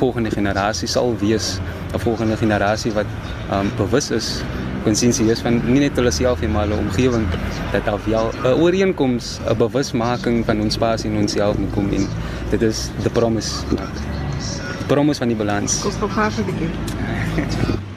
volgende 0.00 0.32
generasie 0.32 0.88
sal 0.88 1.14
wees, 1.20 1.58
'n 1.94 1.98
volgende 1.98 2.36
generasie 2.36 2.92
wat 2.96 3.06
um 3.52 3.70
bewus 3.76 4.10
is 4.10 4.42
konsensieus 4.84 5.42
van 5.44 5.60
nie 5.66 5.82
net 5.82 5.98
hulle 6.00 6.12
self 6.14 6.40
nie 6.40 6.48
maar 6.52 6.68
hulle 6.68 6.78
omgewing 6.80 7.26
dat 7.72 7.84
daar 7.84 8.00
wel 8.06 8.32
'n 8.32 8.54
ooreenkoms, 8.62 9.38
'n 9.44 9.56
bewusmaking 9.56 10.44
van 10.44 10.60
ons 10.60 10.74
spasie 10.74 11.10
en 11.10 11.16
onsself 11.16 11.58
moet 11.58 11.72
kom 11.74 11.92
in. 11.92 12.08
Dit 12.50 12.62
is 12.62 12.90
the 13.02 13.10
promise. 13.10 13.52
Die 13.68 14.86
promise 14.86 15.18
van 15.18 15.28
die 15.28 15.36
balans. 15.36 15.80
Kom 15.82 16.02
op 16.02 16.10
haar 16.10 16.32
vir 16.32 16.44
die 16.44 16.54
keer. 16.54 17.78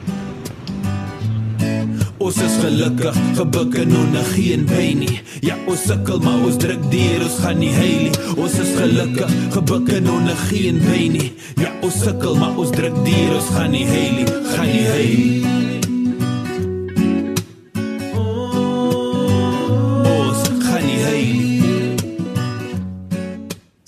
Ons 2.24 2.38
is 2.40 2.54
gelukkig, 2.56 3.16
gebuk 3.36 3.74
en 3.76 3.90
onder 4.00 4.24
geen 4.32 4.62
pyn 4.64 5.02
nie. 5.02 5.18
Ja, 5.44 5.58
ons 5.68 5.82
sukkel 5.84 6.22
maar 6.24 6.40
ons 6.46 6.56
druk 6.56 6.80
deur, 6.88 7.24
ons 7.26 7.34
gaan 7.42 7.58
nie 7.60 7.72
heil 7.74 8.06
nie. 8.06 8.14
Ons 8.40 8.54
is 8.62 8.70
gelukkig, 8.78 9.34
gebuk 9.52 9.90
en 9.92 10.08
onder 10.08 10.38
geen 10.48 10.80
pyn 10.86 11.18
nie. 11.18 11.26
Ja, 11.60 11.74
ons 11.84 11.98
sukkel 12.00 12.38
maar 12.40 12.56
ons 12.56 12.72
druk 12.72 12.96
deur, 13.04 13.34
ons 13.36 13.50
gaan 13.52 13.76
nie 13.76 13.84
heil 13.90 14.16
nie, 14.22 14.28
gaan 14.54 14.72
nie 14.72 14.86
heil 14.88 15.18
nie. 15.20 15.44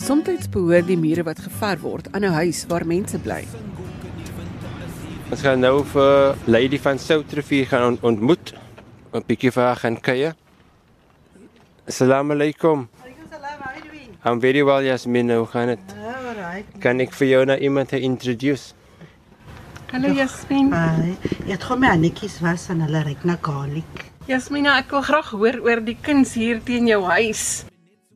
Soms 0.06 0.46
behoort 0.52 0.86
die 0.86 1.00
mure 1.00 1.24
wat 1.26 1.40
gever 1.40 1.80
word 1.82 2.12
aan 2.12 2.24
'n 2.24 2.36
huis 2.44 2.66
waar 2.68 2.86
mense 2.86 3.18
bly. 3.18 3.42
Ons 5.26 5.42
gaan 5.42 5.58
nou 5.58 5.80
vir 5.90 6.36
Lady 6.46 6.78
van 6.78 6.98
Soutrivier 7.02 7.66
gaan 7.66 7.86
ont 7.92 8.02
ontmoet. 8.06 8.52
'n 9.14 9.22
Bietjie 9.26 9.50
vir 9.50 9.62
haar 9.62 9.76
gaan 9.76 10.00
kuier. 10.00 10.34
Assalamu 11.88 12.32
alaykum. 12.34 12.88
I'm 14.26 14.40
very 14.40 14.62
well, 14.64 14.82
Yasmin. 14.82 15.30
Hoe 15.30 15.46
gaan 15.46 15.66
dit? 15.66 15.78
Alright. 16.02 16.66
Kan 16.80 17.00
ek 17.00 17.12
vir 17.14 17.28
jou 17.28 17.44
na 17.44 17.58
iemand 17.58 17.92
introduce? 17.92 18.74
Hallo 19.92 20.08
Jasmin. 20.12 20.72
Ai, 20.74 21.16
jy 21.46 21.52
het 21.52 21.62
hom 21.62 21.80
netjies 21.80 22.40
was 22.40 22.68
en 22.68 22.80
hulle 22.80 23.02
ryk 23.04 23.24
na 23.24 23.36
garlic. 23.42 24.10
Jasmina, 24.26 24.78
ek 24.78 24.90
wil 24.90 25.02
graag 25.02 25.30
hoor 25.30 25.60
oor 25.62 25.80
die 25.80 25.96
kuns 26.02 26.34
hier 26.34 26.60
teen 26.64 26.86
jou 26.86 27.02
huis. 27.04 27.64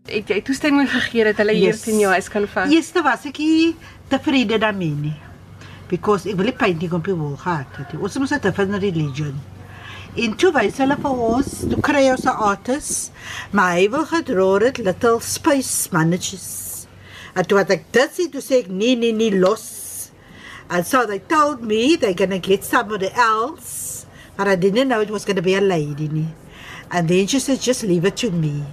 Het 0.08 0.28
jy 0.28 0.40
toestemming 0.42 0.88
gegee 0.90 1.24
dat 1.24 1.36
hulle 1.36 1.52
hier 1.52 1.70
Yes. 1.72 1.82
teen 1.82 1.98
jou 2.00 2.10
huis 2.12 2.28
kan 2.28 2.46
vat? 2.48 2.70
Eerste 2.70 3.02
was 3.02 3.24
ek 3.26 3.38
nie 3.38 3.76
tevrede 4.08 4.58
daarmee 4.58 4.90
nie. 4.94 5.14
Because 5.90 6.28
ek 6.30 6.38
wil 6.38 6.50
nie 6.50 6.56
painting 6.56 6.92
op 6.94 7.08
die 7.08 7.16
wall 7.18 7.36
gehad 7.40 7.80
het. 7.80 7.96
Ons 7.98 8.18
moet 8.18 8.32
'n 8.32 8.40
different 8.40 8.82
religion. 8.82 9.34
En 10.16 10.34
toe 10.34 10.50
wys 10.54 10.78
hulle 10.82 10.96
vir 10.98 11.18
ons, 11.26 11.50
toe 11.70 11.80
kry 11.80 12.08
ons 12.10 12.24
'n 12.26 12.40
artist, 12.50 13.12
maar 13.52 13.74
hy 13.78 13.88
wil 13.90 14.06
gedra 14.06 14.58
het 14.66 14.78
little 14.78 15.20
space 15.20 15.88
mannetjies. 15.92 16.86
En 17.34 17.46
toe 17.46 17.58
wat 17.58 17.70
ek 17.70 17.84
dit 17.92 18.10
sien, 18.14 18.30
toe 18.30 18.40
sê 18.42 18.58
ek 18.64 18.68
nee 18.68 18.96
nee 18.96 19.12
nee 19.12 19.38
los. 19.38 20.10
And 20.68 20.86
so 20.86 21.06
they 21.06 21.18
told 21.18 21.62
me 21.62 21.96
they're 21.96 22.14
gonna 22.14 22.38
get 22.38 22.64
somebody 22.64 23.10
else, 23.14 24.06
but 24.36 24.48
I 24.48 24.56
didn't 24.56 24.88
know 24.88 25.00
it 25.00 25.10
was 25.10 25.24
gonna 25.24 25.42
be 25.42 25.54
a 25.54 25.60
lady. 25.60 26.08
Nie. 26.08 26.34
And 26.90 27.08
then 27.08 27.26
she 27.26 27.38
said, 27.38 27.60
just 27.60 27.82
leave 27.82 28.04
it 28.04 28.16
to 28.16 28.30
me. 28.30 28.64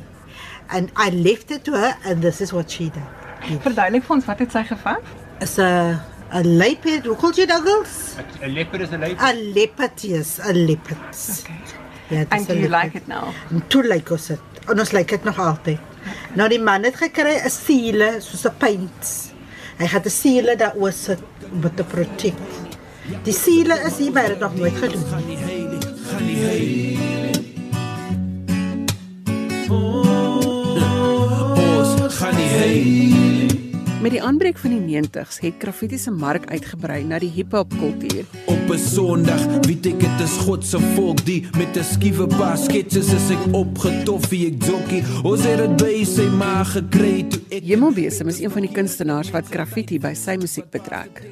And 0.69 0.91
I 0.95 1.09
left 1.09 1.51
it 1.51 1.63
to 1.65 1.73
her, 1.73 1.95
and 2.03 2.21
this 2.21 2.41
is 2.41 2.51
what 2.51 2.69
she 2.69 2.89
did. 2.89 3.61
Verduidelik 3.63 4.03
vir 4.03 4.15
ons 4.17 4.25
wat 4.25 4.39
het 4.39 4.51
sy 4.51 4.63
gevat? 4.67 5.03
Is 5.41 5.57
a 5.59 6.01
a 6.33 6.41
leopard. 6.43 7.05
Hoe 7.05 7.15
call 7.15 7.31
you 7.33 7.47
Douglas? 7.47 8.15
'n 8.41 8.53
Leopard 8.53 8.81
is 8.81 8.89
'n 8.91 8.99
leopard. 8.99 9.29
A 9.29 9.33
leopard, 9.33 10.01
yes, 10.03 10.39
a 10.39 10.51
leopard. 10.53 11.15
Okay. 11.39 11.55
Ja, 12.09 12.23
dis 12.23 12.39
And 12.39 12.47
do 12.47 12.53
a 12.53 12.55
you 12.55 12.67
leopard. 12.69 12.83
like 12.83 12.97
it 12.97 13.07
now? 13.07 13.27
En 13.51 13.67
toe 13.67 13.83
lyk 13.83 14.09
ons 14.11 14.27
dit. 14.27 14.39
En 14.67 14.79
ons 14.79 14.91
lyk 14.91 15.07
dit 15.09 15.23
nog 15.23 15.39
altyd. 15.39 15.77
Nou 16.33 16.49
die 16.49 16.59
man 16.59 16.83
het 16.83 16.95
gekry 16.95 17.35
'n 17.45 17.49
siele 17.49 18.15
soos 18.19 18.45
'n 18.45 18.53
paint. 18.57 19.33
Hy 19.77 19.85
het 19.85 20.05
'n 20.05 20.09
siele 20.09 20.55
daaroor 20.55 20.91
sit 20.91 21.19
om 21.51 21.61
dit 21.61 21.75
te 21.75 21.83
protect. 21.83 22.41
Die 23.23 23.33
siele 23.33 23.73
is 23.85 23.97
hier 23.97 24.11
by 24.11 24.19
het 24.19 24.39
nog 24.39 24.55
nooit 24.55 24.73
gedoen. 24.75 25.05
Gaan 25.09 25.25
nie 25.27 25.37
heil 25.37 25.67
nie, 25.69 25.79
gaan 26.11 26.25
nie 26.25 26.35
heil 26.35 26.59
nie. 26.59 26.97
Ons 29.69 32.15
gaan 32.15 32.35
nie 32.35 32.47
heil 32.47 32.83
nie. 32.83 33.26
Met 33.97 34.11
die 34.13 34.19
aanbreek 34.21 34.59
van 34.61 34.75
die 34.75 34.99
90's 35.01 35.39
het 35.41 35.55
graffiti 35.57 35.97
se 35.97 36.11
mark 36.13 36.43
uitgebrei 36.51 36.99
na 37.03 37.17
die 37.17 37.31
hiphop 37.33 37.71
kultuur. 37.79 38.27
Op 38.45 38.69
'n 38.69 38.77
Sondag, 38.77 39.41
weet 39.65 39.85
ek 39.89 39.99
dit 39.99 40.19
is 40.21 40.35
God 40.45 40.65
se 40.65 40.79
volk 40.93 41.25
die 41.25 41.47
met 41.57 41.73
'n 41.77 41.83
skiewe 41.83 42.27
paar 42.27 42.57
sketses 42.57 43.09
is 43.13 43.29
ek 43.31 43.43
opgetoffie 43.53 44.47
ek 44.51 44.63
jokkie. 44.63 45.01
Ons 45.23 45.43
het 45.43 45.57
dit 45.57 45.77
by 45.81 46.03
sy 46.03 46.29
ma 46.29 46.63
gekry 46.63 47.25
toe 47.29 47.41
ek 47.49 47.63
Hemelbesem 47.63 48.27
is 48.27 48.39
een 48.39 48.51
van 48.51 48.61
die 48.61 48.71
kunstenaars 48.71 49.31
wat 49.31 49.47
graffiti 49.49 49.99
by 49.99 50.13
sy 50.13 50.35
musiek 50.35 50.69
betrek. 50.69 51.23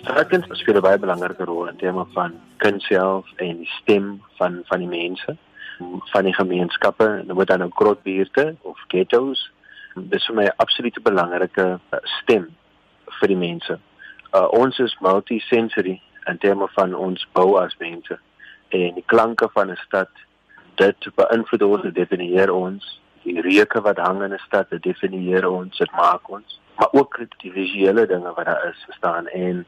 Straatkuns 0.00 0.46
speel 0.52 0.76
'n 0.76 0.80
baie 0.80 0.98
belangrike 0.98 1.44
rol 1.44 1.68
in 1.68 1.76
terme 1.76 2.06
van 2.14 2.32
kuns 2.56 2.86
self 2.86 3.26
en 3.36 3.56
die 3.56 3.70
stem 3.82 4.22
van 4.38 4.62
van 4.64 4.78
die 4.78 4.88
mense, 4.88 5.36
van 6.12 6.24
die 6.24 6.34
gemeenskappe, 6.34 7.24
dit 7.26 7.34
word 7.34 7.48
dan 7.48 7.58
nou 7.58 7.70
grotbuurte 7.70 8.56
of 8.62 8.78
ghettos. 8.88 9.50
Dis 10.10 10.26
vir 10.26 10.36
my 10.36 10.44
'n 10.44 10.56
absolute 10.56 11.00
belangrike 11.00 11.66
uh, 11.92 11.98
stem 12.20 12.48
vir 13.20 13.28
die 13.28 13.36
mense. 13.36 13.78
Uh, 14.34 14.46
ons 14.52 14.78
is 14.78 14.96
multisensory 15.00 16.00
in 16.26 16.38
terme 16.38 16.68
van 16.76 16.94
ons 16.94 17.26
bou 17.32 17.58
as 17.58 17.76
mense 17.78 18.18
en 18.68 18.94
die 18.94 19.06
klanke 19.06 19.48
van 19.54 19.70
'n 19.70 19.80
stad 19.86 20.08
dit 20.76 21.08
beïnvloed 21.16 21.62
ons, 21.62 21.82
dit 21.82 21.94
definieer 21.94 22.52
ons. 22.52 23.00
Die 23.24 23.40
reuke 23.40 23.80
wat 23.80 23.98
hang 23.98 24.22
in 24.22 24.32
'n 24.32 24.46
stad, 24.46 24.70
dit 24.70 24.82
definieer 24.82 25.48
ons, 25.48 25.78
dit 25.78 25.92
maak 25.92 26.30
ons 26.30 26.58
maar 26.78 26.88
ook 26.90 27.18
die 27.36 27.52
visuele 27.52 28.06
dinge 28.06 28.32
wat 28.34 28.44
daar 28.44 28.68
is 28.70 28.82
verstaan 28.84 29.26
en 29.26 29.66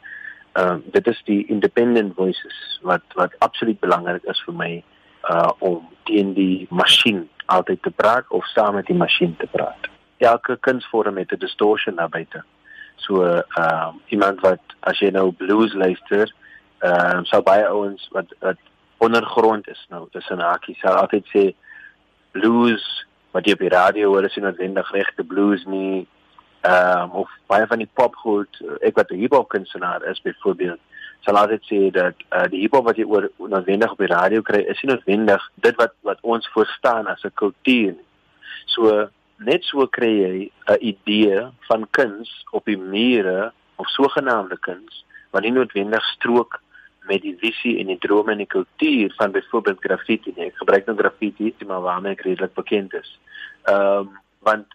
ehm 0.53 0.75
uh, 0.75 0.77
dit 0.85 1.07
is 1.07 1.23
die 1.25 1.47
independent 1.47 2.15
voices 2.15 2.79
wat 2.83 3.03
wat 3.15 3.39
absoluut 3.39 3.81
belangrik 3.81 4.23
is 4.23 4.43
vir 4.47 4.55
my 4.55 4.85
uh 5.31 5.51
om 5.59 5.89
teen 6.03 6.35
die 6.35 6.67
masjien 6.71 7.29
altyd 7.47 7.83
te 7.83 7.91
praat 7.91 8.29
of 8.29 8.47
saam 8.47 8.75
met 8.75 8.87
die 8.87 8.97
masjien 8.97 9.37
te 9.37 9.47
praat. 9.47 9.90
Elke 10.21 10.57
kunsvorm 10.61 11.17
het 11.17 11.33
'n 11.33 11.39
distortion 11.39 11.97
daar 11.97 12.09
buite. 12.09 12.43
So 12.97 13.25
ehm 13.25 13.43
uh, 13.59 13.89
iemand 14.07 14.41
wat 14.41 14.61
as 14.81 14.99
jy 14.99 15.11
nou 15.11 15.33
blues 15.33 15.73
luister, 15.73 16.33
ehm 16.79 17.19
uh, 17.19 17.25
sou 17.25 17.43
baie 17.43 17.67
ouens 17.67 18.09
wat 18.13 18.35
wat 18.41 18.57
ondergrond 18.99 19.69
is 19.69 19.87
nou 19.89 20.09
tussen 20.11 20.41
hakies 20.41 20.79
sal 20.79 20.95
altyd 20.95 21.27
sê 21.33 21.55
blues 22.33 22.85
wat 23.31 23.47
jy 23.47 23.53
op 23.53 23.59
die 23.65 23.73
radio 23.73 24.09
hoor 24.09 24.25
is 24.25 24.37
nie 24.37 24.45
noodwendig 24.45 24.91
regte 24.93 25.25
blues 25.25 25.65
nie 25.65 26.07
ehm 26.61 27.03
um, 27.03 27.11
of 27.11 27.29
baie 27.47 27.67
van 27.67 27.79
die 27.79 27.91
popgoed 28.01 28.61
ek 28.81 28.97
wat 28.97 29.11
'n 29.11 29.23
hiphop 29.23 29.49
kunstenaar 29.49 30.05
is 30.05 30.21
byvoorbeeld 30.23 30.81
sal 31.25 31.37
altyd 31.37 31.65
sê 31.69 31.81
dat 31.93 32.17
uh, 32.33 32.47
die 32.53 32.61
hiphop 32.65 32.85
wat 32.89 33.01
jy 33.01 33.05
oor 33.05 33.29
noodwendig 33.39 33.93
op 33.93 33.99
die 33.99 34.13
radio 34.13 34.43
kry 34.43 34.61
is 34.73 34.83
nie 34.83 34.93
noodwendig 34.93 35.49
dit 35.67 35.77
wat 35.81 35.97
wat 36.09 36.21
ons 36.23 36.49
verstaan 36.57 37.07
as 37.07 37.25
'n 37.25 37.33
kultuur 37.35 37.93
nie. 37.97 38.09
So 38.67 39.09
net 39.45 39.65
so 39.65 39.87
kry 39.87 40.13
jy 40.21 40.51
'n 40.69 40.79
idee 40.81 41.49
van 41.69 41.87
kuns 41.91 42.31
op 42.53 42.65
die 42.65 42.79
mure 42.79 43.53
of 43.77 43.89
sogenaamde 43.89 44.59
kuns 44.61 45.05
wat 45.31 45.43
nie 45.43 45.55
noodwendig 45.55 46.05
strook 46.17 46.61
met 47.09 47.23
die 47.23 47.37
visie 47.41 47.79
en 47.81 47.87
die 47.91 47.99
drome 47.99 48.33
en 48.33 48.43
die 48.43 48.51
kultuur 48.51 49.15
van 49.17 49.33
byvoorbeeld 49.33 49.81
graffiti 49.81 50.33
nie. 50.37 50.51
Ek 50.51 50.61
gebruik 50.61 50.87
nou 50.87 50.97
graffiti, 50.99 51.55
maar 51.67 51.83
waarmee 51.87 52.13
ek 52.13 52.27
redelik 52.27 52.55
bekend 52.55 52.95
is. 52.95 53.11
Ehm 53.65 54.07
um, 54.07 54.19
want 54.41 54.67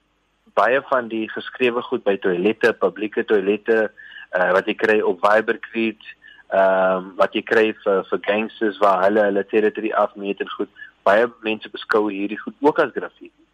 baie 0.53 0.81
van 0.89 1.07
die 1.09 1.25
geskrewe 1.29 1.81
goed 1.81 2.03
by 2.03 2.15
toilette, 2.21 2.73
publieke 2.79 3.25
toilette, 3.25 3.91
uh, 4.37 4.51
wat 4.53 4.67
jy 4.69 4.75
kry 4.77 4.99
op 5.01 5.23
Vibercreed, 5.25 6.03
ehm 6.49 6.97
um, 6.97 7.13
wat 7.21 7.33
jy 7.33 7.43
kry 7.43 7.65
vir 7.83 8.03
vir 8.09 8.21
gangsters 8.29 8.77
waar 8.83 9.03
hulle 9.05 9.25
hulle 9.29 9.45
territory 9.53 9.91
afmeet 9.91 10.41
en 10.41 10.53
goed. 10.57 10.69
Baie 11.05 11.29
mense 11.45 11.69
beskou 11.69 12.07
hierdie 12.09 12.39
goed 12.41 12.55
ook 12.61 12.79
as 12.79 12.93
graffiti. 12.93 13.44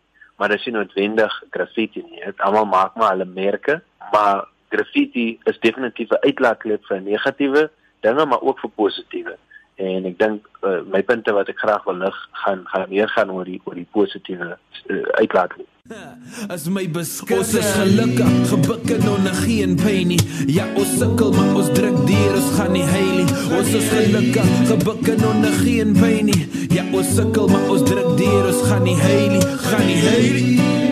Maar 0.42 0.50
dit 0.50 0.60
is 0.60 0.66
nie 0.66 0.74
noodwendig 0.74 1.34
graffiti 1.54 2.02
nie. 2.10 2.24
Dit 2.26 2.40
almal 2.42 2.66
maak 2.66 2.96
maar 2.98 3.12
hulle 3.14 3.28
merke, 3.30 3.76
maar 4.12 4.48
graffiti 4.74 5.26
is 5.46 5.60
definitief 5.62 6.10
'n 6.10 6.26
uitlaatklep 6.26 6.86
vir 6.90 7.02
negatiewe 7.02 7.70
dinge 8.00 8.26
maar 8.26 8.42
ook 8.42 8.60
vir 8.60 8.72
positiewe. 8.76 9.36
En 9.76 10.06
ek 10.06 10.18
dink 10.20 10.48
uh, 10.68 10.82
my 10.92 11.02
punte 11.08 11.34
wat 11.34 11.50
ek 11.50 11.62
graag 11.62 11.86
wil 11.88 12.02
lig 12.04 12.18
gaan 12.44 12.64
gaan 12.70 12.90
meer 12.90 13.10
gaan 13.10 13.32
oor 13.34 13.48
die 13.48 13.62
oor 13.66 13.78
die 13.78 13.88
positiewe 13.92 14.54
uh, 14.54 15.04
uitlaatklep. 15.22 15.68
As 16.54 16.68
my 16.70 16.86
beskik 16.94 17.34
ons 17.38 17.54
is 17.58 17.72
gelukkig, 17.76 18.36
gebuk 18.52 18.92
en 18.96 19.08
onder 19.10 19.36
geen 19.42 19.76
pyn 19.80 20.14
nie. 20.14 20.20
Ja, 20.52 20.68
ons 20.78 20.94
sukkel 21.00 21.34
maar 21.36 21.56
ons 21.58 21.72
druk 21.78 21.98
deur, 22.10 22.38
ons 22.38 22.52
gaan 22.60 22.76
nie 22.76 22.86
heil 22.92 23.18
nie. 23.24 23.42
Ons 23.58 23.74
is 23.80 23.90
gelukkig, 23.96 24.54
gebuk 24.70 25.12
en 25.16 25.26
onder 25.34 25.58
geen 25.64 25.98
pyn 25.98 26.32
nie. 26.32 26.40
Ja, 26.72 26.86
ons 26.92 27.16
sukkel 27.18 27.52
maar 27.52 27.68
ons 27.74 27.84
druk 27.90 28.16
deur, 28.22 28.48
ons 28.54 28.64
gaan 28.70 28.88
nie 28.88 28.98
heil 29.02 29.36
nie, 29.36 29.44
gaan 29.66 29.86
nie 29.90 30.00
heil 30.06 30.32
nie. 30.40 30.91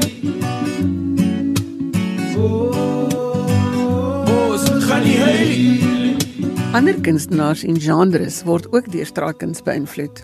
Ander 6.79 7.01
kunstenaars 7.03 7.65
en 7.67 7.75
genres 7.81 8.43
word 8.47 8.69
ook 8.71 8.87
deur 8.91 9.05
straatkuns 9.05 9.59
beïnvloed. 9.67 10.23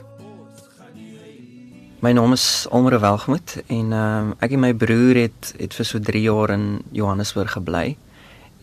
My 2.00 2.14
naam 2.16 2.32
is 2.32 2.68
Almere 2.72 3.00
Welgemoot 3.04 3.58
en 3.68 3.92
ehm 3.92 4.32
um, 4.32 4.34
ek 4.40 4.56
en 4.56 4.64
my 4.64 4.74
broer 4.74 5.20
het 5.26 5.52
het 5.60 5.76
vir 5.76 5.86
so 5.86 6.00
3 6.00 6.22
jaar 6.22 6.56
in 6.56 6.80
Johannesburg 6.96 7.52
gebly 7.60 7.98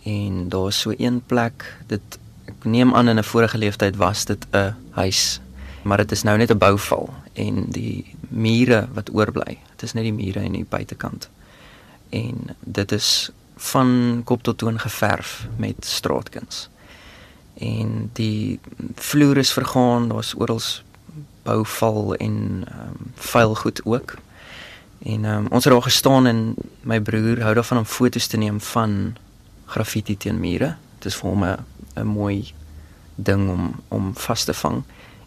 En 0.02 0.48
daar's 0.48 0.80
so 0.80 0.92
een 0.96 1.22
plek, 1.26 1.76
dit 1.86 2.18
ek 2.44 2.64
neem 2.64 2.94
aan 2.94 3.08
in 3.08 3.18
'n 3.18 3.24
vorige 3.24 3.58
leeftyd 3.58 3.96
was 3.96 4.24
dit 4.24 4.46
'n 4.50 4.74
huis, 4.90 5.40
maar 5.82 5.96
dit 5.96 6.12
is 6.12 6.22
nou 6.22 6.36
net 6.36 6.50
'n 6.50 6.58
bouval 6.58 7.14
en 7.32 7.64
die 7.70 8.14
mure 8.28 8.88
wat 8.92 9.14
oorbly, 9.14 9.58
dit 9.70 9.82
is 9.82 9.92
net 9.92 10.02
die 10.02 10.12
mure 10.12 10.40
en 10.40 10.52
die 10.52 10.66
buitekant. 10.68 11.28
En 12.08 12.56
dit 12.60 12.92
is 12.92 13.30
van 13.56 14.20
kop 14.24 14.42
tot 14.42 14.58
toon 14.58 14.78
geverf 14.78 15.48
met 15.56 15.76
straatkuns. 15.84 16.68
En 17.54 18.10
die 18.12 18.60
vloer 18.94 19.36
is 19.36 19.52
vergaan, 19.52 20.08
daar's 20.08 20.34
oral 20.34 20.60
bouval 21.42 22.14
en 22.14 22.64
ehm 22.68 22.88
um, 22.88 23.12
vuil 23.14 23.54
goed 23.54 23.84
ook. 23.84 24.14
En 25.02 25.24
ehm 25.24 25.36
um, 25.36 25.46
ons 25.50 25.64
het 25.64 25.72
daar 25.72 25.82
gestaan 25.82 26.26
en 26.26 26.54
my 26.80 27.00
broer 27.00 27.42
hou 27.42 27.54
daarvan 27.54 27.78
om 27.78 27.84
foto's 27.84 28.26
te 28.26 28.36
neem 28.36 28.60
van 28.60 29.16
graffiti 29.66 30.16
teen 30.16 30.40
mure. 30.40 30.76
Dit 30.98 31.04
is 31.04 31.14
vir 31.14 31.30
hom 31.30 31.44
'n 31.44 31.56
'n 31.94 32.06
mooi 32.06 32.52
ding 33.14 33.50
om 33.50 33.74
om 33.88 34.16
vas 34.16 34.44
te 34.44 34.54
vang. 34.54 34.82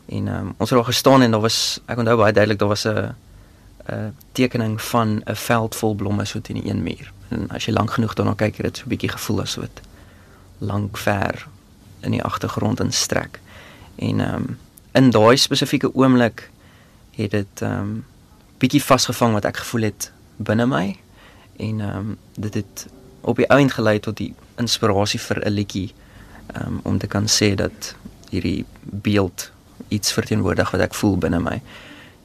En 0.05 0.27
ehm 0.27 0.37
um, 0.37 0.53
ons 0.57 0.69
het 0.69 0.77
daar 0.77 0.87
gestaan 0.93 1.21
en 1.21 1.31
daar 1.31 1.41
was 1.41 1.79
ek 1.85 1.97
onthou 1.97 2.17
baie 2.17 2.33
duidelik 2.33 2.59
daar 2.59 2.67
was 2.67 2.85
'n 2.85 3.15
'n 3.85 4.15
tekening 4.31 4.81
van 4.81 5.21
'n 5.25 5.35
veld 5.35 5.75
vol 5.75 5.95
blomme 5.95 6.25
so 6.25 6.41
teen 6.41 6.61
die 6.61 6.69
een 6.69 6.83
muur. 6.83 7.13
En 7.27 7.49
as 7.49 7.65
jy 7.65 7.73
lank 7.73 7.91
genoeg 7.91 8.13
daarna 8.13 8.33
kyk, 8.33 8.57
het 8.57 8.65
dit 8.65 8.77
so 8.77 8.83
'n 8.83 8.89
bietjie 8.89 9.09
gevoel 9.09 9.41
asof 9.41 9.63
dit 9.63 9.81
lank 10.57 10.97
ver 10.97 11.47
in 12.05 12.11
die 12.11 12.23
agtergrond 12.23 12.79
instrek. 12.79 13.39
En 13.95 14.19
ehm 14.19 14.35
um, 14.35 14.57
in 14.95 15.09
daai 15.11 15.37
spesifieke 15.37 15.95
oomblik 15.95 16.49
het 17.15 17.31
dit 17.31 17.61
ehm 17.61 17.79
um, 17.79 18.05
bietjie 18.57 18.83
vasgevang 18.83 19.33
wat 19.33 19.45
ek 19.45 19.57
gevoel 19.57 19.89
het 19.89 20.11
binne 20.37 20.65
my 20.65 20.85
en 21.57 21.81
ehm 21.81 21.97
um, 21.97 22.17
dit 22.35 22.53
het 22.53 22.87
op 23.21 23.35
die 23.41 23.47
eind 23.47 23.73
gelei 23.73 23.99
tot 23.99 24.17
die 24.17 24.33
inspirasie 24.61 25.19
vir 25.19 25.41
'n 25.45 25.51
liedjie 25.51 25.93
um, 26.61 26.79
om 26.83 26.97
te 26.97 27.07
kan 27.07 27.27
sê 27.27 27.55
dat 27.55 27.95
hierdie 28.29 28.65
beeld 28.81 29.51
iets 29.87 30.11
verteenwoordig 30.11 30.71
wat 30.71 30.81
ek 30.81 30.93
voel 30.93 31.17
binne 31.17 31.39
my. 31.39 31.61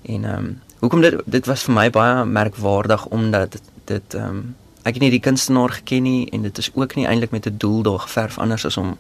En 0.03 0.25
ehm 0.25 0.45
um, 0.45 0.61
hoekom 0.79 1.01
dit 1.01 1.15
dit 1.25 1.47
was 1.47 1.63
vir 1.63 1.75
my 1.75 1.91
baie 1.91 2.25
merkwaardig 2.25 3.07
omdat 3.07 3.61
dit 3.85 4.15
ehm 4.15 4.27
um, 4.27 4.57
ek 4.83 4.97
het 4.97 5.03
nie 5.03 5.11
die 5.11 5.21
kunstenaar 5.21 5.71
geken 5.71 6.03
nie 6.03 6.29
en 6.33 6.43
dit 6.43 6.59
is 6.59 6.71
ook 6.75 6.95
nie 6.97 7.07
eintlik 7.07 7.31
met 7.31 7.47
'n 7.47 7.57
doel 7.59 7.83
daar 7.83 7.99
geverf 7.99 8.39
anders 8.39 8.65
as 8.65 8.77
om 8.77 8.97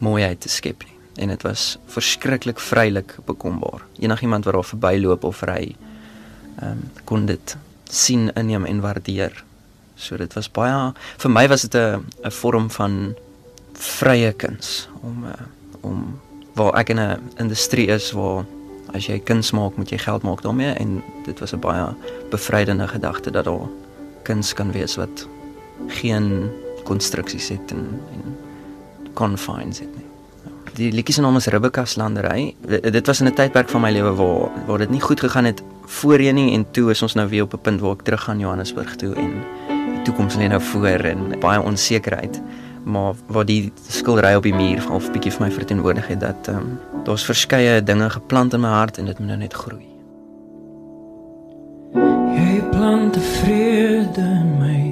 mooiheid 0.00 0.40
te 0.40 0.48
skep 0.48 0.84
nie. 0.84 0.96
En 1.20 1.28
dit 1.28 1.42
was 1.42 1.78
verskriklik 1.86 2.60
vrylik 2.60 3.16
bekombaar. 3.26 3.84
Enigiemand 3.98 4.44
wat 4.44 4.54
daar 4.54 4.64
verbyloop 4.64 5.24
of 5.24 5.42
ry 5.42 5.74
ehm 6.60 6.70
um, 6.70 6.90
kon 7.04 7.26
dit 7.26 7.56
sien 7.84 8.30
inneem 8.34 8.64
en 8.64 8.80
waardeer. 8.80 9.44
So 9.94 10.16
dit 10.16 10.32
was 10.34 10.50
baie 10.50 10.92
vir 11.18 11.30
my 11.30 11.48
was 11.48 11.62
dit 11.62 11.74
'n 11.74 12.04
'n 12.24 12.30
vorm 12.30 12.70
van 12.70 13.14
vrye 13.72 14.32
kuns 14.32 14.88
om 15.02 15.24
uh, 15.24 15.32
om 15.80 16.20
waar 16.54 16.74
ek 16.74 16.88
in 16.88 17.00
'n 17.00 17.20
industrie 17.36 17.86
is 17.86 18.12
waar 18.12 18.44
as 18.92 19.06
jy 19.06 19.18
kuns 19.18 19.50
maak, 19.50 19.76
moet 19.76 19.90
jy 19.90 19.98
geld 19.98 20.22
maak 20.22 20.42
daarmee 20.42 20.72
en 20.72 21.02
dit 21.24 21.38
was 21.38 21.52
'n 21.52 21.60
baie 21.60 21.94
bevrydende 22.30 22.88
gedagte 22.88 23.30
dat 23.30 23.44
daar 23.44 23.68
kuns 24.22 24.52
kan 24.52 24.72
wees 24.72 24.96
wat 24.96 25.26
geen 25.86 26.50
konstruksies 26.84 27.48
het 27.48 27.70
en, 27.70 28.00
en 28.12 28.36
confines 29.14 29.78
het 29.78 29.96
nie. 29.96 30.06
Die 30.74 30.92
liedjie 30.92 31.14
se 31.14 31.20
naam 31.20 31.36
is 31.36 31.46
Ribbekas 31.46 31.96
landery. 31.96 32.54
Dit 32.66 33.06
was 33.06 33.20
in 33.20 33.26
'n 33.26 33.34
tydperk 33.34 33.68
van 33.68 33.80
my 33.80 33.90
lewe 33.90 34.14
waar 34.14 34.50
waar 34.66 34.78
dit 34.78 34.90
nie 34.90 35.00
goed 35.00 35.20
gegaan 35.20 35.44
het 35.44 35.62
voorheen 35.86 36.34
nie 36.34 36.54
en 36.54 36.70
toe 36.70 36.90
is 36.90 37.02
ons 37.02 37.14
nou 37.14 37.28
weer 37.28 37.42
op 37.42 37.54
'n 37.54 37.60
punt 37.60 37.80
waar 37.80 37.92
ek 37.92 38.02
terug 38.02 38.22
gaan 38.22 38.38
Johannesburg 38.38 38.96
toe 38.96 39.14
en 39.14 39.32
die 39.68 40.02
toekoms 40.02 40.36
lê 40.36 40.48
nou 40.48 40.60
voor 40.60 41.04
en 41.04 41.38
baie 41.40 41.60
onsekerheid 41.60 42.40
maar 42.84 43.14
wat 43.26 43.46
die 43.46 43.72
skildery 43.88 44.34
op 44.34 44.42
die 44.42 44.54
muur 44.54 44.90
of 44.92 45.10
bietjie 45.12 45.32
vir 45.32 45.46
my 45.46 45.52
verteenwoordig 45.52 46.06
het 46.06 46.20
dat 46.20 46.48
ehm 46.48 46.56
um, 46.56 46.78
daar's 47.04 47.24
verskeie 47.24 47.82
dinge 47.82 48.10
geplant 48.10 48.52
in 48.52 48.60
my 48.60 48.68
hart 48.68 48.98
en 48.98 49.04
dit 49.04 49.18
moet 49.18 49.28
nou 49.28 49.38
net 49.38 49.52
groei. 49.52 49.86
Jy 52.36 52.62
plant 52.70 53.16
vrede 53.16 54.20
in 54.20 54.58
my 54.58 54.89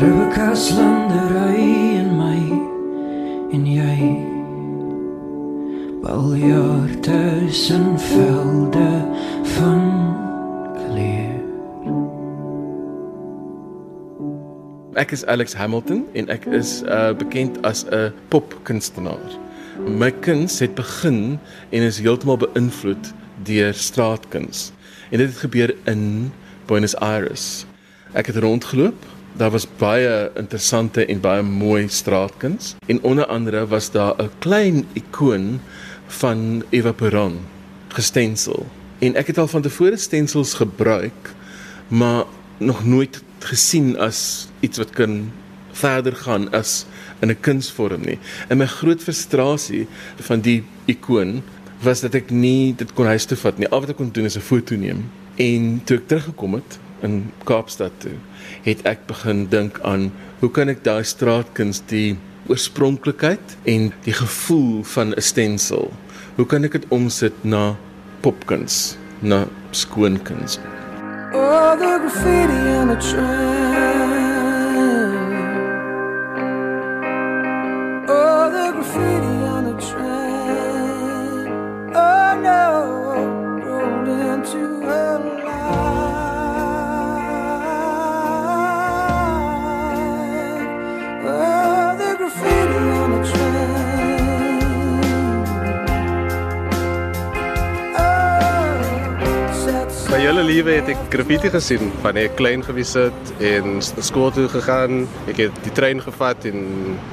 Rukas 0.00 0.70
landery 0.76 1.96
in 2.00 2.10
my 2.16 2.40
en 3.56 3.66
jy 3.66 3.98
bal 6.02 6.34
jaar 6.36 6.90
tussen 7.00 7.98
velde 7.98 8.90
van. 9.56 9.96
Ek 14.96 15.12
is 15.12 15.26
Alex 15.28 15.52
Hamilton 15.52 16.06
en 16.16 16.30
ek 16.32 16.46
is 16.56 16.80
uh 16.88 17.12
bekend 17.12 17.60
as 17.68 17.84
'n 17.84 18.12
popkunstenaar. 18.32 19.28
My 19.84 20.10
kuns 20.10 20.58
het 20.58 20.74
begin 20.74 21.38
en 21.70 21.82
is 21.82 22.00
heeltemal 22.00 22.36
beïnvloed 22.36 23.12
deur 23.44 23.74
straatkuns. 23.74 24.72
En 25.10 25.18
dit 25.18 25.28
het 25.28 25.38
gebeur 25.38 25.74
in 25.84 26.32
Buenos 26.66 26.96
Aires. 26.96 27.66
Ek 28.12 28.26
het 28.26 28.36
rondgeloop. 28.36 29.15
Daar 29.36 29.50
was 29.50 29.66
baie 29.76 30.30
interessante 30.34 31.04
en 31.04 31.20
baie 31.20 31.42
mooi 31.44 31.88
straatkuns 31.92 32.74
en 32.86 33.02
onder 33.02 33.26
andere 33.26 33.66
was 33.68 33.90
daar 33.90 34.14
'n 34.16 34.30
klein 34.38 34.86
ikoon 34.92 35.60
van 36.06 36.64
Eva 36.70 36.92
Peron 36.92 37.38
gestensel. 37.88 38.66
En 38.98 39.14
ek 39.14 39.26
het 39.26 39.38
al 39.38 39.48
van 39.48 39.62
tevore 39.62 39.96
stensels 39.96 40.54
gebruik, 40.54 41.34
maar 41.88 42.24
nog 42.56 42.84
nooit 42.84 43.22
gesien 43.38 43.98
as 43.98 44.48
iets 44.60 44.78
wat 44.78 44.90
kan 44.90 45.32
verder 45.72 46.16
gaan 46.16 46.52
as 46.52 46.86
in 47.18 47.28
'n 47.28 47.40
kunsvorm 47.40 48.00
nie. 48.00 48.18
En 48.48 48.56
my 48.56 48.66
groot 48.66 49.02
frustrasie 49.02 49.86
van 50.16 50.40
die 50.40 50.64
ikoon 50.84 51.42
was 51.82 52.00
dat 52.00 52.14
ek 52.14 52.30
nie 52.30 52.74
dit 52.74 52.92
kon 52.92 53.06
huis 53.06 53.24
toe 53.24 53.36
vat 53.36 53.58
nie. 53.58 53.68
Al 53.68 53.80
wat 53.80 53.88
ek 53.88 53.96
kon 53.96 54.10
doen 54.12 54.24
is 54.24 54.36
'n 54.36 54.40
foto 54.40 54.76
neem. 54.76 55.10
En 55.34 55.80
toe 55.84 55.96
ek 55.96 56.06
teruggekom 56.06 56.54
het 56.54 56.78
in 57.02 57.32
Kaapstad 57.44 57.92
toe, 57.98 58.16
het 58.64 58.82
ek 58.88 59.06
begin 59.10 59.46
dink 59.52 59.80
aan 59.82 60.10
hoe 60.40 60.50
kan 60.50 60.68
ek 60.72 60.84
daai 60.84 61.04
straatkuns 61.04 61.82
die 61.90 62.16
oorspronklikheid 62.48 63.56
en 63.64 63.90
die 64.06 64.14
gevoel 64.14 64.84
van 64.94 65.14
'n 65.14 65.20
stensel, 65.20 65.92
hoe 66.36 66.46
kan 66.46 66.64
ek 66.64 66.72
dit 66.72 66.86
omsit 66.88 67.44
na 67.44 67.76
popkuns, 68.20 68.96
na 69.20 69.46
skoon 69.70 70.22
kuns? 70.22 70.58
Oh, 71.32 71.76
the 71.78 71.98
graffiti 72.00 72.60
on 72.78 72.88
the 72.88 72.96
train. 72.96 74.25
Lewe 100.46 100.76
het 100.78 100.88
ek 100.92 101.00
graffiti 101.10 101.48
gesien 101.50 101.88
van 102.04 102.18
ek 102.20 102.36
klein 102.38 102.62
gewees 102.62 102.92
het 102.94 103.30
en 103.42 103.80
skool 103.82 104.30
toe 104.34 104.46
gegaan. 104.52 105.06
Ek 105.30 105.40
het 105.42 105.58
die 105.64 105.72
trein 105.74 105.98
gevat 106.02 106.46
en 106.46 106.60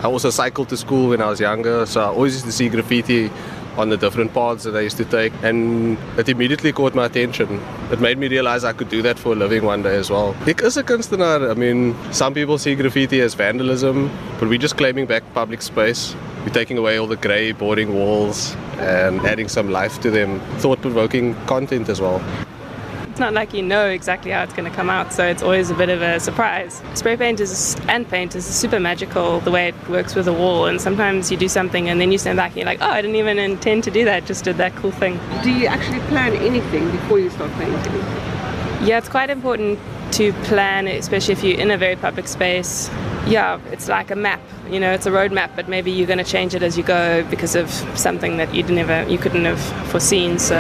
I 0.04 0.06
also 0.06 0.30
cycled 0.30 0.70
to 0.70 0.78
school 0.78 1.10
when 1.10 1.22
I 1.22 1.32
was 1.32 1.42
younger. 1.42 1.88
So 1.90 2.02
I 2.02 2.12
always 2.12 2.36
used 2.38 2.46
to 2.46 2.54
see 2.54 2.70
graffiti 2.70 3.32
on 3.78 3.90
the 3.90 3.98
different 3.98 4.34
paths 4.36 4.68
that 4.68 4.76
I 4.78 4.86
used 4.86 4.98
to 5.02 5.06
take 5.06 5.34
and 5.42 5.98
it 6.18 6.30
immediately 6.30 6.72
caught 6.72 6.94
my 6.94 7.06
attention. 7.06 7.60
It 7.92 8.00
made 8.00 8.20
me 8.20 8.28
realize 8.28 8.64
I 8.64 8.74
could 8.74 8.90
do 8.90 9.02
that 9.02 9.18
for 9.18 9.34
a 9.34 9.36
living 9.36 9.66
one 9.66 9.82
day 9.82 9.98
as 9.98 10.12
well. 10.12 10.36
Ek 10.46 10.62
is 10.62 10.78
'n 10.78 10.86
kunstenaar. 10.86 11.50
I 11.50 11.56
mean, 11.56 11.96
some 12.12 12.34
people 12.34 12.58
see 12.60 12.76
graffiti 12.76 13.22
as 13.22 13.34
vandalism, 13.34 14.12
but 14.40 14.48
we're 14.48 14.62
just 14.62 14.78
claiming 14.78 15.08
back 15.08 15.24
public 15.34 15.62
space. 15.62 16.16
We're 16.46 16.54
taking 16.54 16.78
away 16.78 17.00
all 17.00 17.08
the 17.08 17.22
grey 17.28 17.52
boarding 17.52 17.94
walls 17.94 18.56
and 18.78 19.26
adding 19.26 19.50
some 19.50 19.72
life 19.72 20.00
to 20.02 20.12
them. 20.12 20.40
Thought-provoking 20.60 21.36
content 21.48 21.90
as 21.90 22.00
well. 22.00 22.22
It's 23.14 23.20
not 23.20 23.34
like 23.34 23.54
you 23.54 23.62
know 23.62 23.90
exactly 23.90 24.32
how 24.32 24.42
it's 24.42 24.54
going 24.54 24.68
to 24.68 24.76
come 24.76 24.90
out, 24.90 25.14
so 25.14 25.24
it's 25.24 25.44
always 25.44 25.70
a 25.70 25.76
bit 25.76 25.90
of 25.90 26.02
a 26.02 26.20
surprise. 26.20 26.82
Spray 26.96 27.16
paint 27.16 27.40
is 27.40 27.78
and 27.88 28.10
paint 28.10 28.36
is 28.36 28.44
super 28.44 28.80
magical 28.80 29.40
the 29.42 29.52
way 29.52 29.68
it 29.68 29.76
works 29.88 30.16
with 30.16 30.28
a 30.28 30.34
wall, 30.34 30.66
and 30.66 30.82
sometimes 30.82 31.30
you 31.30 31.38
do 31.38 31.48
something 31.48 31.88
and 31.88 32.02
then 32.02 32.12
you 32.12 32.18
stand 32.18 32.38
back 32.38 32.54
and 32.54 32.58
you're 32.58 32.66
like, 32.66 32.82
oh, 32.82 32.90
I 32.90 33.04
didn't 33.04 33.18
even 33.18 33.38
intend 33.38 33.84
to 33.84 33.92
do 33.92 34.04
that, 34.06 34.26
just 34.26 34.46
did 34.46 34.58
that 34.58 34.76
cool 34.78 34.90
thing. 34.90 35.20
Do 35.44 35.52
you 35.52 35.68
actually 35.68 36.00
plan 36.08 36.34
anything 36.38 36.90
before 36.90 37.20
you 37.20 37.30
start 37.30 37.52
painting? 37.52 37.94
Yeah, 38.84 38.98
it's 38.98 39.10
quite 39.10 39.30
important 39.30 39.78
to 40.14 40.34
plan, 40.46 40.88
especially 40.88 41.34
if 41.34 41.44
you're 41.44 41.60
in 41.60 41.70
a 41.70 41.78
very 41.78 41.96
public 41.96 42.28
space. 42.28 42.90
Yeah, 43.28 43.60
it's 43.72 43.88
like 43.88 44.10
a 44.10 44.16
map. 44.16 44.42
You 44.72 44.80
know, 44.80 44.92
it's 44.92 45.06
a 45.06 45.12
road 45.12 45.32
map, 45.32 45.52
but 45.56 45.70
maybe 45.70 45.92
you're 45.92 46.08
going 46.08 46.18
to 46.18 46.24
change 46.24 46.56
it 46.56 46.64
as 46.64 46.80
you 46.80 46.84
go 46.84 47.24
because 47.30 47.56
of 47.56 47.70
something 47.96 48.38
that 48.38 48.56
you 48.56 48.64
never, 48.64 49.08
you 49.08 49.20
couldn't 49.20 49.46
have 49.46 49.62
foreseen. 49.92 50.40
So 50.40 50.58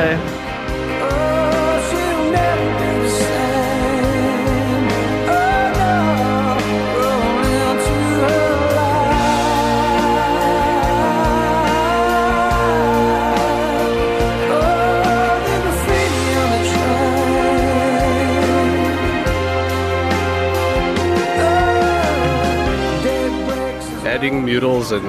murals 24.63 24.91
and 24.91 25.05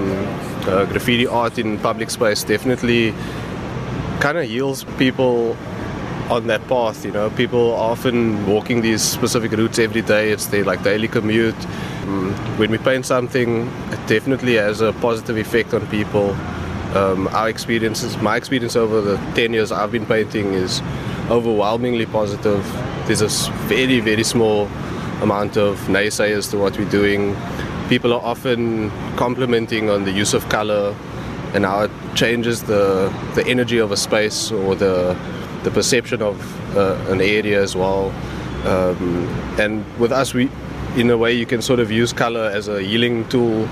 uh, 0.68 0.84
graffiti 0.86 1.26
art 1.26 1.58
in 1.58 1.78
public 1.78 2.10
space 2.10 2.42
definitely 2.42 3.12
kind 4.20 4.36
of 4.36 4.44
heals 4.44 4.84
people 4.98 5.56
on 6.28 6.46
that 6.46 6.66
path. 6.66 7.04
You 7.04 7.12
know, 7.12 7.30
people 7.30 7.72
are 7.74 7.92
often 7.92 8.46
walking 8.46 8.82
these 8.82 9.02
specific 9.02 9.52
routes 9.52 9.78
every 9.78 10.02
day. 10.02 10.32
It's 10.32 10.46
their 10.46 10.64
like 10.64 10.82
daily 10.82 11.08
commute. 11.08 11.60
Um, 12.02 12.32
when 12.58 12.70
we 12.70 12.78
paint 12.78 13.06
something, 13.06 13.68
it 13.92 14.06
definitely 14.06 14.54
has 14.54 14.80
a 14.80 14.92
positive 14.94 15.36
effect 15.36 15.72
on 15.74 15.86
people. 15.88 16.30
Um, 16.96 17.28
our 17.28 17.48
experiences, 17.48 18.16
my 18.18 18.36
experience 18.36 18.76
over 18.76 19.00
the 19.00 19.16
10 19.34 19.52
years 19.52 19.70
I've 19.72 19.92
been 19.92 20.06
painting 20.06 20.54
is 20.54 20.80
overwhelmingly 21.30 22.06
positive. 22.06 22.64
There's 23.06 23.22
a 23.22 23.28
very, 23.68 24.00
very 24.00 24.24
small 24.24 24.66
amount 25.20 25.56
of 25.56 25.78
naysayers 25.88 26.50
to 26.50 26.58
what 26.58 26.78
we're 26.78 26.90
doing. 26.90 27.36
People 27.88 28.12
are 28.14 28.22
often 28.22 28.90
complimenting 29.16 29.90
on 29.90 30.04
the 30.04 30.10
use 30.10 30.32
of 30.32 30.48
color 30.48 30.94
and 31.52 31.64
how 31.64 31.82
it 31.82 31.90
changes 32.14 32.62
the, 32.62 33.12
the 33.34 33.46
energy 33.46 33.78
of 33.78 33.92
a 33.92 33.96
space 33.96 34.50
or 34.50 34.74
the, 34.74 35.16
the 35.62 35.70
perception 35.70 36.22
of 36.22 36.76
uh, 36.76 36.94
an 37.08 37.20
area 37.20 37.62
as 37.62 37.76
well. 37.76 38.10
Um, 38.64 39.28
and 39.58 39.84
with 39.98 40.12
us, 40.12 40.32
we, 40.32 40.50
in 40.96 41.10
a 41.10 41.18
way, 41.18 41.34
you 41.34 41.44
can 41.44 41.60
sort 41.60 41.78
of 41.78 41.90
use 41.90 42.12
color 42.12 42.50
as 42.52 42.68
a 42.68 42.82
healing 42.82 43.28
tool 43.28 43.68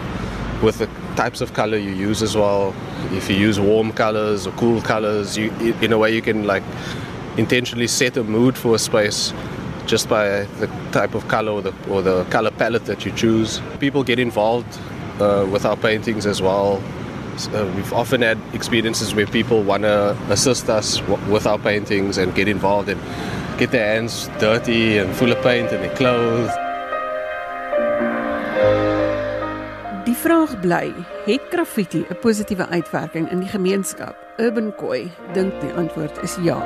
with 0.63 0.79
the 0.79 0.89
types 1.17 1.41
of 1.41 1.55
color 1.55 1.79
you 1.79 1.91
use 1.91 2.23
as 2.23 2.37
well. 2.37 2.75
If 3.13 3.31
you 3.31 3.37
use 3.37 3.59
warm 3.59 3.93
colors 3.93 4.47
or 4.47 4.53
cool 4.53 4.83
colors, 4.83 5.39
you, 5.39 5.51
in 5.81 5.93
a 5.93 5.99
way, 5.99 6.15
you 6.15 6.23
can 6.23 6.47
like 6.47 6.63
intentionally 7.39 7.89
set 7.89 8.19
a 8.19 8.23
mood 8.23 8.59
for 8.59 8.75
a 8.75 8.79
space 8.79 9.33
just 9.87 10.09
by 10.09 10.45
the 10.61 10.67
type 10.93 11.15
of 11.15 11.27
color 11.29 11.53
or 11.53 11.63
the, 11.63 11.75
or 11.91 12.03
the 12.03 12.25
color 12.31 12.51
palette 12.51 12.87
that 12.87 13.05
you 13.05 13.13
choose. 13.13 13.61
People 13.81 14.03
get 14.05 14.19
involved 14.19 14.79
uh, 15.21 15.47
with 15.51 15.65
our 15.65 15.77
paintings 15.77 16.27
as 16.27 16.41
well. 16.41 16.81
So 17.37 17.67
we've 17.75 17.93
often 17.93 18.23
had 18.23 18.39
experiences 18.53 19.15
where 19.15 19.27
people 19.27 19.63
want 19.63 19.85
to 19.85 20.17
assist 20.29 20.69
us 20.69 20.99
w- 20.99 21.33
with 21.33 21.47
our 21.47 21.59
paintings 21.59 22.19
and 22.19 22.35
get 22.35 22.47
involved 22.47 22.89
and 22.89 23.01
get 23.59 23.71
their 23.71 23.95
hands 23.95 24.29
dirty 24.39 24.99
and 24.99 25.15
full 25.15 25.33
of 25.33 25.43
paint 25.43 25.73
and 25.73 25.83
their 25.83 25.95
clothes. 25.97 26.51
Die 30.05 30.15
vraag 30.15 30.61
bly, 30.61 30.93
het 31.25 31.41
graffiti 31.51 32.05
'n 32.09 32.19
positiewe 32.21 32.69
uitwerking 32.69 33.31
in 33.31 33.41
die 33.41 33.49
gemeenskap? 33.49 34.17
Urban 34.37 34.75
Koi 34.75 35.11
dink 35.33 35.61
die 35.61 35.73
antwoord 35.73 36.23
is 36.23 36.37
ja. 36.43 36.59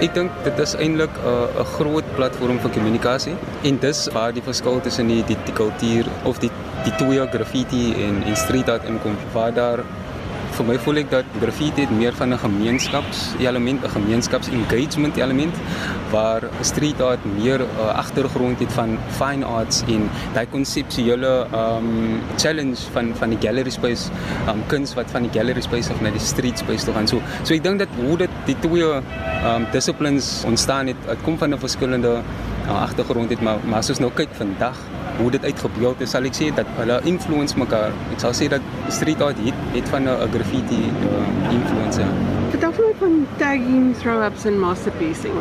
Ek 0.00 0.14
dink 0.16 0.32
dit 0.46 0.60
is 0.64 0.72
eintlik 0.80 1.16
'n 1.20 1.60
'n 1.60 1.64
groot 1.76 2.06
platform 2.16 2.58
vir 2.58 2.70
kommunikasie 2.76 3.34
en 3.68 3.78
dis 3.78 3.98
waar 4.14 4.32
die 4.32 4.42
verskil 4.42 4.80
tussen 4.80 5.08
die 5.12 5.22
die, 5.28 5.36
die 5.44 5.52
kultuur 5.52 6.06
of 6.24 6.38
die 6.40 6.50
die 6.84 6.94
twee 6.96 7.26
graffiti 7.34 7.92
en 8.04 8.22
en 8.24 8.36
street 8.36 8.68
art 8.68 8.84
inkom 8.88 9.16
waar 9.34 9.52
daar 9.52 9.84
vir 10.60 10.68
my 10.68 10.76
voel 10.84 11.00
ek 11.00 11.08
dat 11.08 11.28
graffiti 11.40 11.86
het 11.86 11.92
meer 11.96 12.12
van 12.12 12.34
'n 12.34 12.38
gemeenskaps 12.38 13.18
element, 13.40 13.80
'n 13.84 13.92
gemeenskaps 13.96 14.48
engagement 14.48 15.16
element 15.16 15.54
waar 16.12 16.42
street 16.60 17.00
art 17.00 17.24
meer 17.24 17.60
'n 17.60 17.68
uh, 17.80 17.96
agtergrond 18.02 18.58
het 18.60 18.72
van 18.72 18.98
fine 19.20 19.44
arts 19.44 19.82
en 19.88 20.10
daai 20.34 20.46
konseptuele 20.46 21.46
um 21.62 22.20
challenge 22.36 22.76
van 22.92 23.14
van 23.14 23.30
die 23.30 23.38
gallery 23.40 23.70
space, 23.70 24.10
um 24.48 24.60
kuns 24.66 24.94
wat 24.94 25.10
van 25.10 25.22
die 25.22 25.32
gallery 25.32 25.60
space 25.60 25.90
af 25.92 26.00
na 26.00 26.10
die 26.10 26.20
street 26.20 26.58
space 26.58 26.84
toe 26.84 26.94
gaan. 26.94 27.08
So 27.08 27.22
so 27.42 27.54
ek 27.54 27.62
dink 27.62 27.78
dat 27.78 27.88
hoe 27.96 28.16
dit 28.16 28.30
die 28.44 28.58
twee 28.60 28.84
um 28.84 29.66
disciplines 29.72 30.44
ontstaan 30.44 30.86
het, 30.86 30.96
dit 31.08 31.22
kom 31.22 31.38
van 31.38 31.54
'n 31.54 31.58
verskillende 31.58 32.20
uh, 32.66 32.82
agtergrond 32.82 33.30
het, 33.30 33.40
maar 33.40 33.58
maar 33.64 33.78
as 33.78 33.88
ons 33.88 33.98
nou 33.98 34.12
kyk 34.12 34.28
vandag 34.32 34.76
hoe 35.18 35.30
dit 35.30 35.44
uitgebeeld 35.44 36.00
is, 36.00 36.10
sal 36.10 36.24
ek 36.28 36.36
sê 36.36 36.50
dat 36.54 36.68
hulle 36.78 37.00
influence 37.08 37.58
mekaar. 37.58 37.94
Ek 38.14 38.20
sal 38.22 38.34
sê 38.36 38.48
dat 38.52 38.64
street 38.88 39.22
art 39.24 39.38
het 39.44 39.56
het 39.74 39.88
van 39.88 40.08
'n 40.08 40.30
graffiti 40.34 40.82
uh, 40.88 41.52
influence. 41.52 42.00
Ja. 42.00 42.08
Vertel 42.50 42.72
vir 42.72 42.86
my 42.86 42.94
van 42.98 43.26
tagging, 43.38 43.96
throw-ups 44.02 44.44
en 44.44 44.58
masterpiecing. 44.58 45.36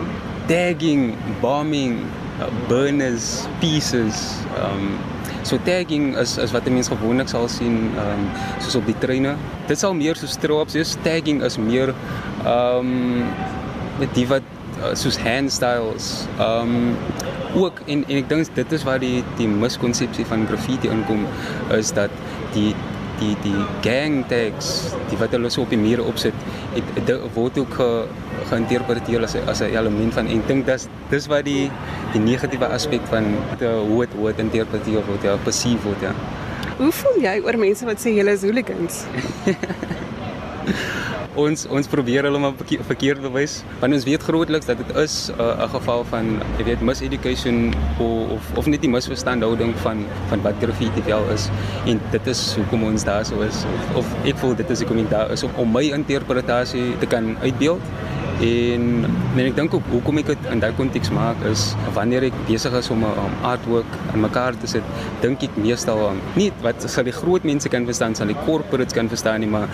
Tagging, 0.47 1.15
bombing, 1.41 2.03
uh, 2.39 2.49
burners, 2.67 3.47
pieces. 3.59 4.43
Um 4.57 4.97
so 5.43 5.57
tagging 5.63 6.17
is 6.17 6.37
is 6.37 6.51
wat 6.51 6.69
mense 6.69 6.91
gewoonlik 6.91 7.29
sal 7.31 7.47
sien 7.47 7.91
um 7.97 8.29
soos 8.59 8.75
op 8.75 8.85
die 8.85 8.97
treine. 8.99 9.35
Dit 9.67 9.79
sal 9.79 9.93
meer 9.93 10.15
soos 10.15 10.37
throw-ups 10.37 10.75
is. 10.75 10.97
Tagging 11.03 11.43
is 11.43 11.57
meer 11.57 11.93
um 12.45 13.23
met 13.99 14.13
die 14.13 14.27
wat 14.27 14.43
uh, 14.79 14.93
soos 14.95 15.17
hand 15.17 15.51
styles. 15.51 16.27
Um 16.39 16.95
ook 17.55 17.81
en 17.87 18.05
en 18.07 18.21
ek 18.21 18.29
dink 18.29 18.53
dit 18.55 18.71
is 18.77 18.85
waar 18.87 19.01
die 19.01 19.23
die 19.39 19.47
miskonsepsie 19.49 20.25
van 20.29 20.45
graffiti 20.47 20.89
inkom 20.91 21.25
is 21.77 21.91
dat 21.97 22.13
die 22.53 22.73
die 23.19 23.35
die 23.43 23.63
gang 23.83 24.21
tags 24.31 24.95
die 25.09 25.17
wat 25.19 25.33
hulle 25.35 25.49
so 25.51 25.65
op 25.65 25.73
die 25.73 25.79
mure 25.79 26.05
opsit 26.07 26.35
het 26.75 26.91
dit 26.95 27.25
word 27.35 27.57
ook 27.59 27.73
ge, 27.79 27.89
geïnterpreteer 28.51 29.23
as 29.27 29.35
as 29.35 29.61
'n 29.61 29.73
element 29.75 30.13
van 30.13 30.27
en 30.27 30.43
dink 30.47 30.65
dis 30.65 30.87
dis 31.09 31.27
waar 31.27 31.43
die 31.43 31.71
die 32.13 32.21
negatiewe 32.21 32.67
aspek 32.67 33.01
van 33.09 33.25
die 33.59 33.67
hoe 33.67 34.05
dit 34.05 34.13
hoe 34.15 34.27
dit 34.31 34.39
interpreteer 34.45 35.03
word 35.07 35.23
ja 35.23 35.37
passief 35.43 35.83
word 35.83 36.01
ja 36.01 36.13
Hoe 36.79 36.91
voel 36.91 37.17
jy 37.19 37.41
oor 37.43 37.57
mense 37.59 37.85
wat 37.85 37.99
sê 37.99 38.13
julle 38.15 38.31
is 38.31 38.43
hooligans? 38.47 39.03
ons 41.39 41.65
ons 41.69 41.87
probeer 41.87 42.27
hulle 42.27 42.39
maar 42.41 42.55
verkeerd 42.87 43.21
bewys. 43.23 43.59
Want 43.81 43.93
ons 43.97 44.07
weet 44.07 44.23
grootliks 44.23 44.69
dat 44.69 44.77
dit 44.77 44.95
is 45.03 45.31
'n 45.31 45.41
uh, 45.41 45.69
geval 45.75 46.03
van 46.11 46.25
jy 46.57 46.63
weet 46.69 46.81
miseducation 46.81 47.73
of 47.99 48.19
of, 48.39 48.57
of 48.57 48.69
net 48.71 48.83
die 48.85 48.91
misverstandhouding 48.91 49.73
van 49.83 50.05
van 50.31 50.43
wat 50.45 50.59
graffiti 50.61 51.03
wel 51.07 51.25
is. 51.33 51.49
En 51.85 52.01
dit 52.11 52.27
is 52.27 52.41
hoekom 52.55 52.83
ons 52.91 53.03
daar 53.03 53.25
so 53.25 53.41
is. 53.45 53.63
Of, 53.73 54.03
of 54.03 54.13
ek 54.23 54.37
voel 54.41 54.55
dit 54.59 54.69
is 54.69 54.83
ek 54.85 54.91
kom 54.91 55.03
daar 55.11 55.31
is 55.35 55.43
om, 55.43 55.51
om 55.61 55.71
my 55.71 55.85
interpretasie 55.95 56.93
te 57.01 57.09
kan 57.09 57.35
uitbeeld. 57.43 57.83
En 58.39 58.83
men 59.35 59.49
ek 59.49 59.55
dink 59.57 59.73
ook 59.75 59.87
hoekom 59.91 60.21
ek 60.21 60.29
dit 60.31 60.45
in 60.53 60.61
daai 60.63 60.71
konteks 60.77 61.11
maak 61.11 61.41
is 61.49 61.73
wanneer 61.95 62.29
ek 62.29 62.37
besig 62.47 62.75
is 62.79 62.87
om 62.93 63.03
'n 63.03 63.17
um, 63.25 63.33
artwork 63.43 63.97
aan 64.13 64.23
mekaar 64.23 64.55
te 64.55 64.67
sit, 64.67 64.83
dink 65.21 65.43
ek 65.43 65.57
meestal 65.59 65.99
um, 66.09 66.21
nie 66.39 66.51
wat 66.63 66.87
sal 66.87 67.03
die 67.03 67.15
groot 67.15 67.43
mense 67.43 67.69
kan 67.69 67.85
verstaan, 67.85 68.15
sal 68.15 68.31
die 68.31 68.39
corporates 68.45 68.95
kan 68.95 69.11
verstaan 69.11 69.43
nie, 69.43 69.51
maar 69.51 69.67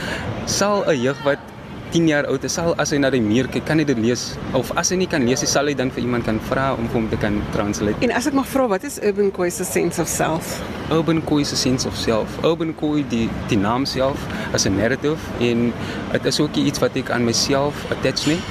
sal 0.46 0.82
'n 0.90 0.98
jeug 0.98 1.22
wat 1.24 1.55
10 1.96 2.10
jaar 2.12 2.26
oud 2.28 2.44
is, 2.44 2.52
sal 2.58 2.74
as 2.82 2.92
hy 2.92 2.98
na 3.00 3.08
die 3.14 3.22
muur 3.24 3.48
kyk, 3.48 3.64
kan 3.70 3.80
hy 3.80 3.86
dit 3.88 4.00
lees 4.04 4.26
of 4.58 4.72
as 4.76 4.90
hy 4.92 4.98
nie 5.00 5.08
kan 5.08 5.24
lees, 5.24 5.46
sal 5.48 5.70
hy 5.72 5.76
dan 5.80 5.92
vir 5.96 6.04
iemand 6.04 6.28
kan 6.28 6.42
vra 6.50 6.66
om 6.76 6.90
vir 6.90 6.98
hom 7.00 7.08
te 7.14 7.20
kan 7.22 7.38
translate. 7.54 8.04
En 8.04 8.12
as 8.12 8.28
ek 8.28 8.36
mag 8.36 8.50
vra, 8.52 8.66
wat 8.74 8.84
is 8.88 8.98
Urban 9.00 9.32
Koi 9.36 9.48
se 9.54 9.64
sense 9.68 10.02
of 10.04 10.12
self? 10.12 10.58
Urban 10.92 11.24
Koi 11.30 11.46
se 11.48 11.56
sense 11.56 11.88
of 11.88 11.96
self. 11.96 12.36
Urban 12.44 12.76
Koi 12.76 13.06
die 13.14 13.30
die 13.48 13.60
naam 13.62 13.88
self 13.88 14.28
is 14.52 14.68
'n 14.68 14.76
narrative 14.76 15.24
en 15.40 15.72
dit 16.12 16.26
is 16.26 16.40
ook 16.40 16.56
iets 16.60 16.84
wat 16.84 17.00
ek 17.00 17.12
aan 17.16 17.24
myself 17.24 17.88
attach 17.92 18.28
nie. 18.28 18.42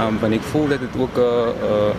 Um 0.00 0.18
want 0.24 0.32
ek 0.34 0.42
voel 0.52 0.68
dat 0.72 0.80
dit 0.80 0.94
ook 0.96 1.18
'n 1.20 1.52
'n 1.60 1.92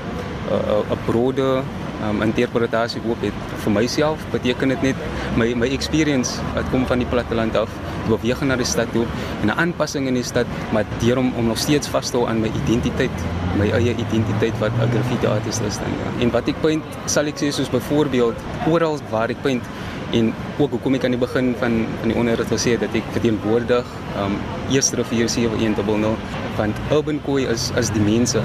'n 0.58 0.84
'n 0.90 1.00
brode 1.06 1.62
um, 2.10 2.22
interpretasie 2.22 3.02
ook 3.10 3.22
het 3.26 3.34
vir 3.64 3.72
myself 3.72 4.24
beteken 4.32 4.74
dit 4.74 4.82
net 4.90 4.96
my 5.40 5.54
my 5.64 5.70
experience 5.78 6.42
wat 6.56 6.70
kom 6.74 6.86
van 6.90 7.04
die 7.04 7.10
platteland 7.12 7.56
af 7.60 7.72
beweeg 8.10 8.42
na 8.46 8.58
die 8.60 8.68
stad 8.70 8.92
toe 8.94 9.06
en 9.42 9.48
'n 9.48 9.58
aanpassing 9.66 10.08
in 10.08 10.20
die 10.20 10.24
stad 10.24 10.46
maar 10.72 10.86
deur 11.00 11.18
om 11.18 11.34
om 11.38 11.48
nog 11.48 11.58
steeds 11.58 11.88
vas 11.88 12.10
te 12.10 12.18
hou 12.18 12.28
aan 12.30 12.42
my 12.42 12.52
identiteit 12.64 13.26
my 13.58 13.70
eie 13.72 13.96
identiteit 13.96 14.60
wat 14.60 14.72
'n 14.72 14.92
graffiti 14.92 15.28
artist 15.28 15.62
is 15.62 15.78
dan 15.78 15.92
ja. 16.02 16.10
en 16.24 16.32
wat 16.32 16.48
ek 16.48 16.62
paint 16.62 16.84
sal 17.06 17.26
ek 17.26 17.38
sê 17.42 17.52
soos 17.52 17.70
byvoorbeeld 17.70 18.36
oral 18.68 19.00
waar 19.10 19.30
ek 19.30 19.42
paint 19.42 19.64
en 20.12 20.34
ook 20.58 20.72
hoekom 20.72 20.96
ek 20.96 21.06
aan 21.06 21.16
die 21.16 21.22
begin 21.22 21.56
van 21.60 21.86
van 22.02 22.12
die 22.12 22.18
onderhoud 22.18 22.52
gesê 22.52 22.76
het 22.76 22.86
dat 22.86 22.96
ek 22.96 23.14
verteenwoordig 23.18 23.86
um 24.24 24.38
eerste 24.74 24.96
rivier 24.96 25.30
7100 25.30 26.18
want 26.58 26.76
urban 26.92 27.22
koi 27.26 27.46
is 27.46 27.72
is 27.80 27.90
die 27.96 28.02
mense 28.02 28.42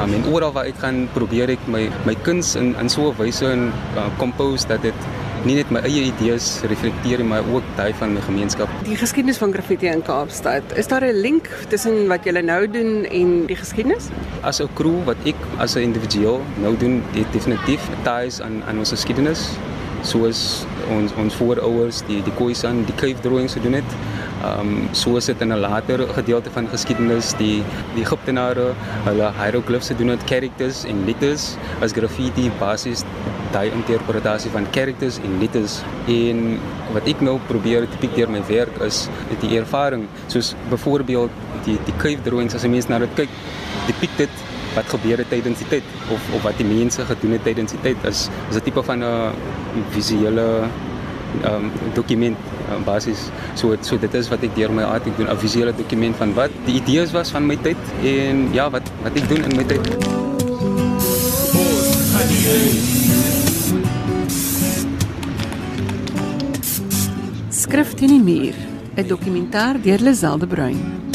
um, 0.00 0.12
en 0.12 0.26
oral 0.32 0.52
waar 0.52 0.68
ek 0.70 0.78
gaan 0.84 1.06
probeer 1.14 1.50
ek 1.56 1.64
my 1.66 1.88
my 2.06 2.14
kuns 2.28 2.54
in 2.56 2.74
in 2.82 2.88
so 2.88 3.10
'n 3.10 3.16
wyse 3.18 3.46
en 3.46 3.72
uh, 3.96 4.08
compose 4.18 4.68
dat 4.68 4.82
dit 4.82 5.08
nie 5.46 5.54
net 5.54 5.70
my 5.70 5.80
eie 5.86 6.08
idees 6.08 6.46
reflekteer 6.70 7.22
maar 7.24 7.46
ook 7.54 7.62
daai 7.76 7.92
van 8.00 8.14
my 8.14 8.20
gemeenskap. 8.26 8.70
Die 8.88 8.96
geskiedenis 8.98 9.38
van 9.38 9.52
graffiti 9.54 9.86
in 9.86 10.02
Kaapstad. 10.02 10.62
Is 10.76 10.88
daar 10.90 11.04
'n 11.06 11.14
link 11.14 11.48
tussen 11.68 12.08
wat 12.08 12.24
julle 12.24 12.42
nou 12.42 12.66
doen 12.66 13.04
en 13.04 13.46
die 13.46 13.56
geskiedenis? 13.56 14.08
As 14.42 14.60
'n 14.60 14.68
crew 14.74 15.04
wat 15.04 15.16
ek 15.24 15.36
as 15.58 15.76
'n 15.76 15.80
individueel 15.80 16.42
nou 16.56 16.76
doen, 16.76 17.02
het 17.14 17.32
definitief 17.32 17.80
ties 18.02 18.40
aan 18.40 18.62
aan 18.66 18.78
ons 18.78 18.90
geskiedenis 18.90 19.50
soos 20.02 20.66
ons 20.94 21.14
ons 21.20 21.34
voorouers 21.40 22.02
die 22.08 22.20
die 22.26 22.34
Khoisan 22.38 22.84
die 22.88 22.96
cave 23.00 23.20
drawings 23.24 23.56
gedoen 23.58 23.78
het. 23.80 23.96
Ehm 24.38 24.60
um, 24.60 24.88
so 24.92 25.16
is 25.16 25.26
dit 25.26 25.40
in 25.42 25.52
'n 25.52 25.60
later 25.60 26.06
gedeelte 26.14 26.50
van 26.50 26.68
geskiedenis 26.74 27.32
die 27.38 27.62
die 27.94 28.02
Egiptenare 28.02 28.74
hulle 29.04 29.32
hieroglyphs 29.40 29.90
gedoen 29.92 30.08
het 30.14 30.22
characters 30.30 30.84
en 30.84 31.04
letters. 31.06 31.56
As 31.80 31.92
graffiti 31.92 32.50
basies 32.60 33.04
daai 33.52 33.70
interpretasie 33.72 34.50
van 34.50 34.66
characters 34.72 35.18
en 35.18 35.38
letters. 35.40 35.80
En 36.06 36.60
wat 36.92 37.08
ek 37.08 37.20
nou 37.20 37.38
probeer 37.48 37.88
tipiek 37.88 38.14
deur 38.16 38.30
my 38.30 38.42
werk 38.48 38.80
is 38.86 39.08
die 39.40 39.58
ervaring. 39.58 40.06
Soos 40.26 40.54
byvoorbeeld 40.70 41.30
die 41.64 41.78
die 41.84 41.96
cave 41.96 42.22
drawings 42.22 42.54
as 42.54 42.64
'n 42.64 42.70
mens 42.70 42.88
na 42.88 42.98
dit 42.98 43.14
kyk 43.14 43.28
depict 43.86 44.16
dit 44.18 44.47
wat 44.74 44.86
gebeur 44.94 45.18
het 45.18 45.28
tydens 45.28 45.58
die 45.58 45.68
tyd 45.68 45.84
of 46.14 46.20
of 46.34 46.42
wat 46.42 46.56
die 46.60 46.66
mense 46.66 47.04
gedoen 47.04 47.36
het 47.36 47.44
tydens 47.44 47.72
die 47.76 47.82
tyd 47.82 48.04
is 48.04 48.28
is 48.50 48.56
'n 48.56 48.64
tipe 48.64 48.82
van 48.82 49.04
'n 49.04 49.32
visuele 49.90 50.68
um, 51.44 51.70
dokument 51.94 52.36
uh, 52.68 52.78
basies 52.84 53.28
so 53.54 53.76
so 53.80 53.98
dit 53.98 54.14
is 54.14 54.28
wat 54.32 54.42
ek 54.42 54.54
deur 54.56 54.72
my 54.72 54.82
art 54.82 55.06
ek 55.06 55.16
doen 55.16 55.28
'n 55.28 55.38
visuele 55.38 55.72
dokument 55.72 56.16
van 56.16 56.34
wat 56.34 56.50
die 56.66 56.78
idees 56.80 57.12
was 57.12 57.30
van 57.30 57.46
my 57.46 57.56
tyd 57.56 57.80
en 58.02 58.48
ja 58.52 58.70
wat 58.70 58.86
wat 59.02 59.16
ek 59.16 59.28
doen 59.28 59.42
in 59.44 59.56
my 59.56 59.64
tyd. 59.64 59.84
Skrif 67.50 67.94
teen 67.94 68.08
die 68.08 68.22
muur, 68.22 68.54
'n 68.96 69.06
dokumentêr 69.06 69.76
deur 69.82 70.00
Liselde 70.00 70.46
Bruin. 70.46 71.07